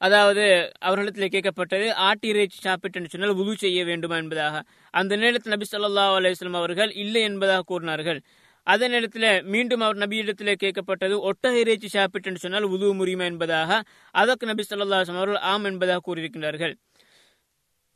[0.00, 0.44] அதாவது
[0.78, 4.16] அவர்களிடத்தில் கேட்கப்பட்டது ஆட்டு இறைச்சி சாப்பிட்டு சொன்னால் உது செய்ய வேண்டுமா?
[4.16, 4.56] என்பதாக.
[4.94, 8.20] அந்த நேரத்தில் நபி சொல்லா அலுவலாம் அவர்கள் இல்லை என்பதாக கூறினார்கள்.
[8.66, 13.70] அதே நேரத்தில் மீண்டும் அவர் நபியிடத்தில் கேட்கப்பட்டது ஒட்டக இறைச்சி சாப்பிட்டு சொன்னால் உது முறியுமா என்பதாக.
[14.14, 16.74] அதற்கு நபி சொல்லா அவர்கள் ஆம் என்பதாக கூறியிருக்கின்றார்கள்.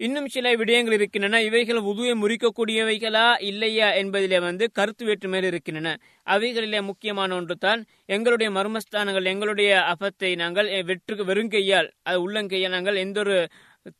[0.00, 1.40] இன்னும் சில விடயங்கள் இருக்கின்றன.
[1.48, 5.90] இவைகள் உதுவை முறிக்கக்கூடியவைகளா இல்லையா என்பதிலே வந்து கருத்து வேற்றுமையில் இருக்கின்றன.
[6.26, 7.80] அவைகளிலே முக்கியமான ஒன்று தான்
[8.16, 13.36] எங்களுடைய மர்மஸ்தானங்கள் எங்களுடைய அபத்தை நாங்கள் வெற்று வெறுங்கையால் அது உள்ளங்கையால் நாங்கள் எந்த ஒரு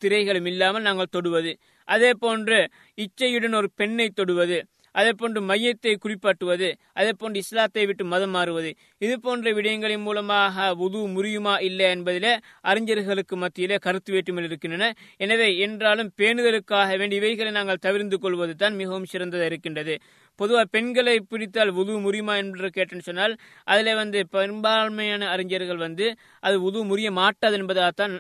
[0.03, 1.53] திரைகளும் இல்லாமல் நாங்கள் தொடுவது.
[1.89, 2.59] அதே போன்று
[2.99, 4.59] இச்சையுடன் ஒரு பெண்ணை தொடுவது.
[4.95, 6.69] அதே போன்று மையத்தை குறிப்பாட்டுவது
[6.99, 8.71] அதே போன்று இஸ்லாத்தை விட்டு மதம் மாறுவது.
[9.05, 12.33] இது போன்ற விடயங்களின் மூலமாக உது முறியுமா இல்லை என்பதிலே
[12.71, 14.91] அறிஞர்களுக்கு மத்தியிலே கருத்து வேற்றுமையில் இருக்கின்றன.
[15.25, 19.97] எனவே என்றாலும் பேணுதலுக்காக வேண்டிய இவைகளை நாங்கள் தவிர்த்து கொள்வது தான் மிகவும் சிறந்ததாக இருக்கின்றது.
[20.41, 23.35] பொதுவாக பெண்களை பிடித்தால் உது முறியுமா என்று கேட்டேன்னு சொன்னால்
[23.73, 26.07] அதில் வந்து பெரும்பான்மையான அறிஞர்கள் வந்து
[26.47, 28.15] அது உது முறிய மாட்டாது என்பதாகத்தான்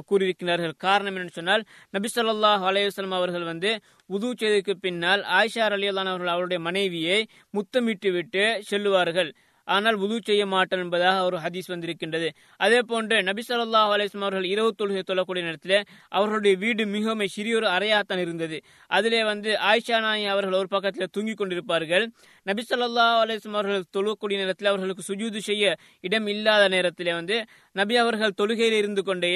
[0.00, 0.74] கூறியிருக்கிறார்கள்.
[0.78, 3.70] காரணம் என்னன்னு சொன்னால் நபி சொல்லாஹ் அலையுஸ்லாம் அவர்கள் வந்து
[4.06, 9.30] உது செய்ததுக்கு பின்னால் ஆயிஷார் ரலியல்லாஹு அவர்கள் அவருடைய மனைவியை முத்தமிட்டு விட்டு செல்லுவார்கள்.
[9.68, 12.28] ஆனால் உது செய்ய மாட்டான் என்பதாக ஒரு ஹதீஸ் வந்திருக்கின்றது.
[12.64, 13.90] அதே போன்று நபி ஸல்லல்லாஹு
[14.22, 15.76] அவர்கள் இரவு தொழுகை தொழக்கூடிய நேரத்தில்
[16.18, 18.58] அவர்களுடைய வீடு மிகவும் சிறியொரு அறையாத்தான் இருந்தது.
[18.90, 22.06] அதிலே வந்து ஆயிஷா நாயி அவர்கள் ஒரு பக்கத்தில் தூங்கிக் கொண்டிருப்பார்கள்.
[22.46, 23.22] நபி ஸல்லல்லாஹு
[23.54, 25.74] அவர்கள் தொழக்கூடிய நேரத்தில் அவர்களுக்கு சுஜூது செய்ய
[26.08, 27.38] இடம் இல்லாத நேரத்திலே வந்து
[27.72, 29.32] நபி அவர்கள் தொழுகையில் இருந்து கொண்டே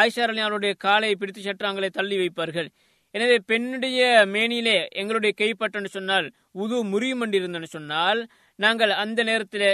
[0.00, 2.68] ஆயிஷா அலி அவருடைய காலை பிடித்து சற்றாங்களை தள்ளி வைப்பார்கள்.
[3.14, 4.00] எனவே பெண்ணுடைய
[4.34, 6.26] மேனியிலே எங்களுடைய கைப்பற்றன்னு சொன்னால்
[6.62, 8.20] உது முறியும் என்று சொன்னால்
[8.58, 9.70] நாங்கள் அந்த நேரத்திலே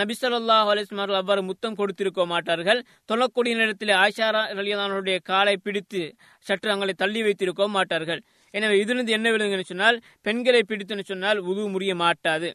[0.00, 2.80] நபி ஸல்லல்லாஹு அலைஹி அவர்கள் அவ்வாறு முத்தம் கொடுத்திருக்க மாட்டார்கள்.
[3.10, 4.28] தொழக்கூடிய நேரத்தில் ஆயிஷா
[4.60, 6.02] ரலியல்லாஹுடைய காலை பிடித்து
[6.46, 8.20] சற்று அவங்களை தள்ளி வைத்திருக்க மாட்டார்கள்.
[8.54, 12.50] எனவே இதிலிருந்து என்ன விழுங்குன்னு சொன்னால் பெண்களை பிடித்துன்னு சொன்னால் உது முறிய மாட்டாது.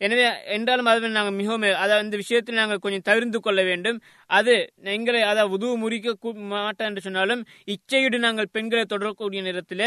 [0.00, 3.98] எனவே என்றாலும் அது நாங்கள் மிகவும் அதை அந்த விஷயத்தில் நாங்கள் கொஞ்சம் தவிர்த்து கொள்ள வேண்டும்.
[4.30, 9.84] அது எங்களை அதை உதவு முறிக்க கூ- மாட்டோம் என்று சொன்னாலும் இச்சையுடன் நாங்கள் பெண்களை தொடரக்கூடிய நேரத்தில்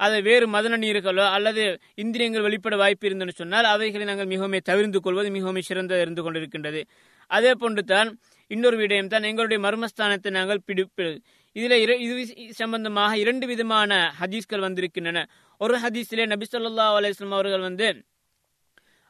[0.00, 5.30] அதை வேறு மதன நீர்களோ அல்லது இந்திரியங்கள் வெளிப்பட வாய்ப்பு இருந்தன்னு சொன்னால் அவைகளை நாங்கள் மிகவும் தவிர்த்து கொள்வது
[5.30, 6.82] மிகவும் சிறந்ததாக இருந்து கொண்டிருக்கின்றது.
[7.30, 8.10] அதே போன்று தான்
[8.50, 11.14] இன்னொரு விடயம் தான் எங்களுடைய மர்மஸ்தானத்தை நாங்கள் பிடிப்பது
[11.56, 12.14] இதில் இது
[12.54, 13.90] சம்பந்தமாக இரண்டு விதமான
[14.20, 15.18] ஹதீஸ்கள் வந்திருக்கின்றன.
[15.60, 17.88] ஒரு ஹதீஸிலே நபி சொல்லா அலுவலாம் அவர்கள் வந்து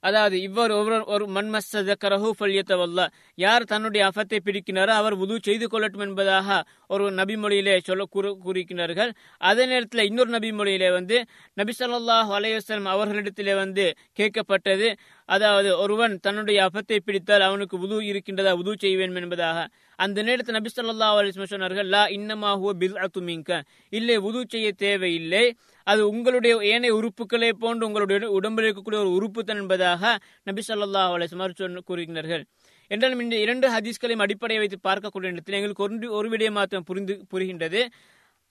[0.01, 3.07] அதாவது இவ்வாறு ஒருவர் ஒரு மன்மஸ்ஸ கரஹு ஃபல்யத்தவல்லா.
[3.34, 9.12] யார் தன்னுடைய அஃபத்தை பிடிக்கிறாரோ அவர் உது செய்து கொள்ளட்டும் என்பதாக ஒரு நபி மொழியிலே சொல்ல கூறு கூறுகிறார்கள்
[9.38, 11.24] அதே நேரத்தில் இன்னொரு நபி மொழியிலே வந்து
[11.55, 14.96] நபி சொல்லாஹ் அலைஹி அவர்களிடத்திலே வந்து கேட்கப்பட்டது.
[15.24, 19.68] அதாவது ஒருவன் தன்னுடைய அபத்தை பிடித்தால் அவனுக்கு உது இருக்கின்றதா உது செய்வேன் என்பதாக.
[19.96, 25.57] அந்த நேரத்தில் நபி சொல்லா அலைஹி சொன்னார்கள் லா இன்னமா ஹுவ பித்அத்து இல்லை உது செய்ய தேவையில்லை.
[25.89, 30.03] அது உங்களுடைய ஏனைய உறுப்புகளை போன்று உங்களுடைய உடம்பில் இருக்கக்கூடிய ஒரு உறுப்பு தான் என்பதாக
[30.43, 32.45] நபி சொல்லா அலைஹி சொன்ன- கூறுகிறார்கள்
[32.91, 37.82] என்றாலும் இந்த இரண்டு ஹதீஸ்களையும் அடிப்படையை வைத்து பார்க்கக்கூடிய இடத்தில் எங்களுக்கு ஒரு ஒரு விடயம் மாத்திரம் புரிந்து புரிகின்றது.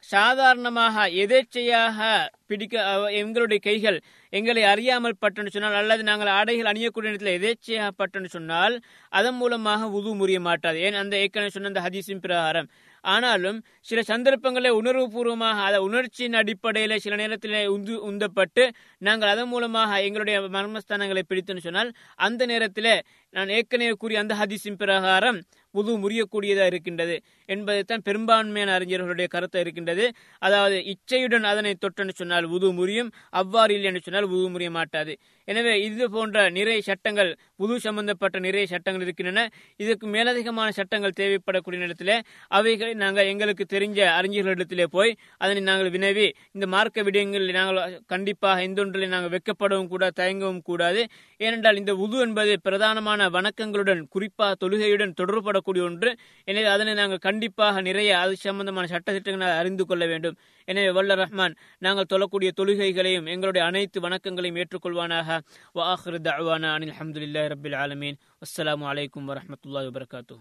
[0.09, 1.99] சாதாரணமாக எதேச்சையாக
[2.47, 2.75] பிடிக்க
[3.11, 3.97] எங்களுடைய கைகள்
[4.33, 8.75] எங்களை அறியாமல் பட்டன்னு சொன்னால் அல்லது நாங்கள் ஆடைகள் அணியக்கூடிய இடத்துல எதேச்சையாக பட்டன்னு சொன்னால்
[9.11, 10.79] அதன் மூலமாக உது முறிய மாட்டாது.
[10.79, 10.93] ஏன்?
[10.93, 12.69] அந்த ஏற்கனவே சொன்ன அந்த ஹதீஸின் பிரகாரம்.
[13.07, 18.63] ஆனாலும் சில சந்தர்ப்பங்களில் உணர்வுபூர்வமாக அதை உணர்ச்சியின் அடிப்படையில் சில நேரத்தில் உந்து உந்தப்பட்டு
[19.01, 22.91] நாங்கள் அதன் மூலமாக எங்களுடைய மர்மஸ்தானங்களை பிடித்துன்னு சொன்னால் அந்த நேரத்தில்
[23.37, 25.39] நான் ஏற்கனவே கூறிய அந்த ஹதீஸின் பிரகாரம்
[25.75, 27.15] உது முறியக்கூடியதாக இருக்கின்றது
[27.53, 30.05] என்பதைத்தான் பெரும்பான்மையான அறிஞர்களுடைய கருத்து இருக்கின்றது.
[30.41, 33.09] அதாவது இச்சையுடன் அதனை தொட்டன்னு சொன்னால் உது முறியும்
[33.41, 35.13] அவ்வாறு இல்லை என்று சொன்னால் உது முறிய மாட்டாது.
[35.47, 37.29] எனவே இது போன்ற நிறைய சட்டங்கள்
[37.63, 39.43] உது சம்பந்தப்பட்ட நிறைய சட்டங்கள் இருக்கின்றன.
[39.83, 42.13] இதற்கு மேலதிகமான சட்டங்கள் தேவைப்படக்கூடிய நேரத்தில்
[42.59, 45.13] அவைகளை நாங்கள் எங்களுக்கு தெரிஞ்ச அறிஞர்களிடத்திலே போய்
[45.43, 46.27] அதனை நாங்கள் வினவி
[46.57, 47.79] இந்த மார்க்க விடயங்களில் நாங்கள்
[48.13, 51.03] கண்டிப்பாக எந்த ஒன்றில் நாங்கள் வெக்கப்படவும் கூடாது தயங்கவும் கூடாது.
[51.45, 56.11] ஏனென்றால் இந்த உது என்பது பிரதானமான வணக்கங்களுடன் குறிப்பாக தொழுகையுடன் தொடர்படக்கூடிய ஒன்று.
[56.47, 60.37] எனவே அதனை நாங்கள் கண்டிப்பாக நிறைய அது சம்பந்தமான சட்டத்திட்டங்களை அறிந்து கொள்ள வேண்டும்.
[60.67, 61.57] எனவே வல்ல ரஹ்மான்
[61.87, 65.39] நாங்கள் தொழக்கூடிய தொழுகைகளையும் எங்களுடைய அனைத்து வணக்கங்களையும் ஏற்றுக்கொள்வானாக.
[65.79, 68.19] வாஹிரு தஅவானா அனில் அல்ஹம்துலில்லாஹி ரப்பில் ஆலமீன்.
[68.45, 70.37] அஸ்லாம் வலைக்கம் வரமத்துல்லா வபர்காத்தூ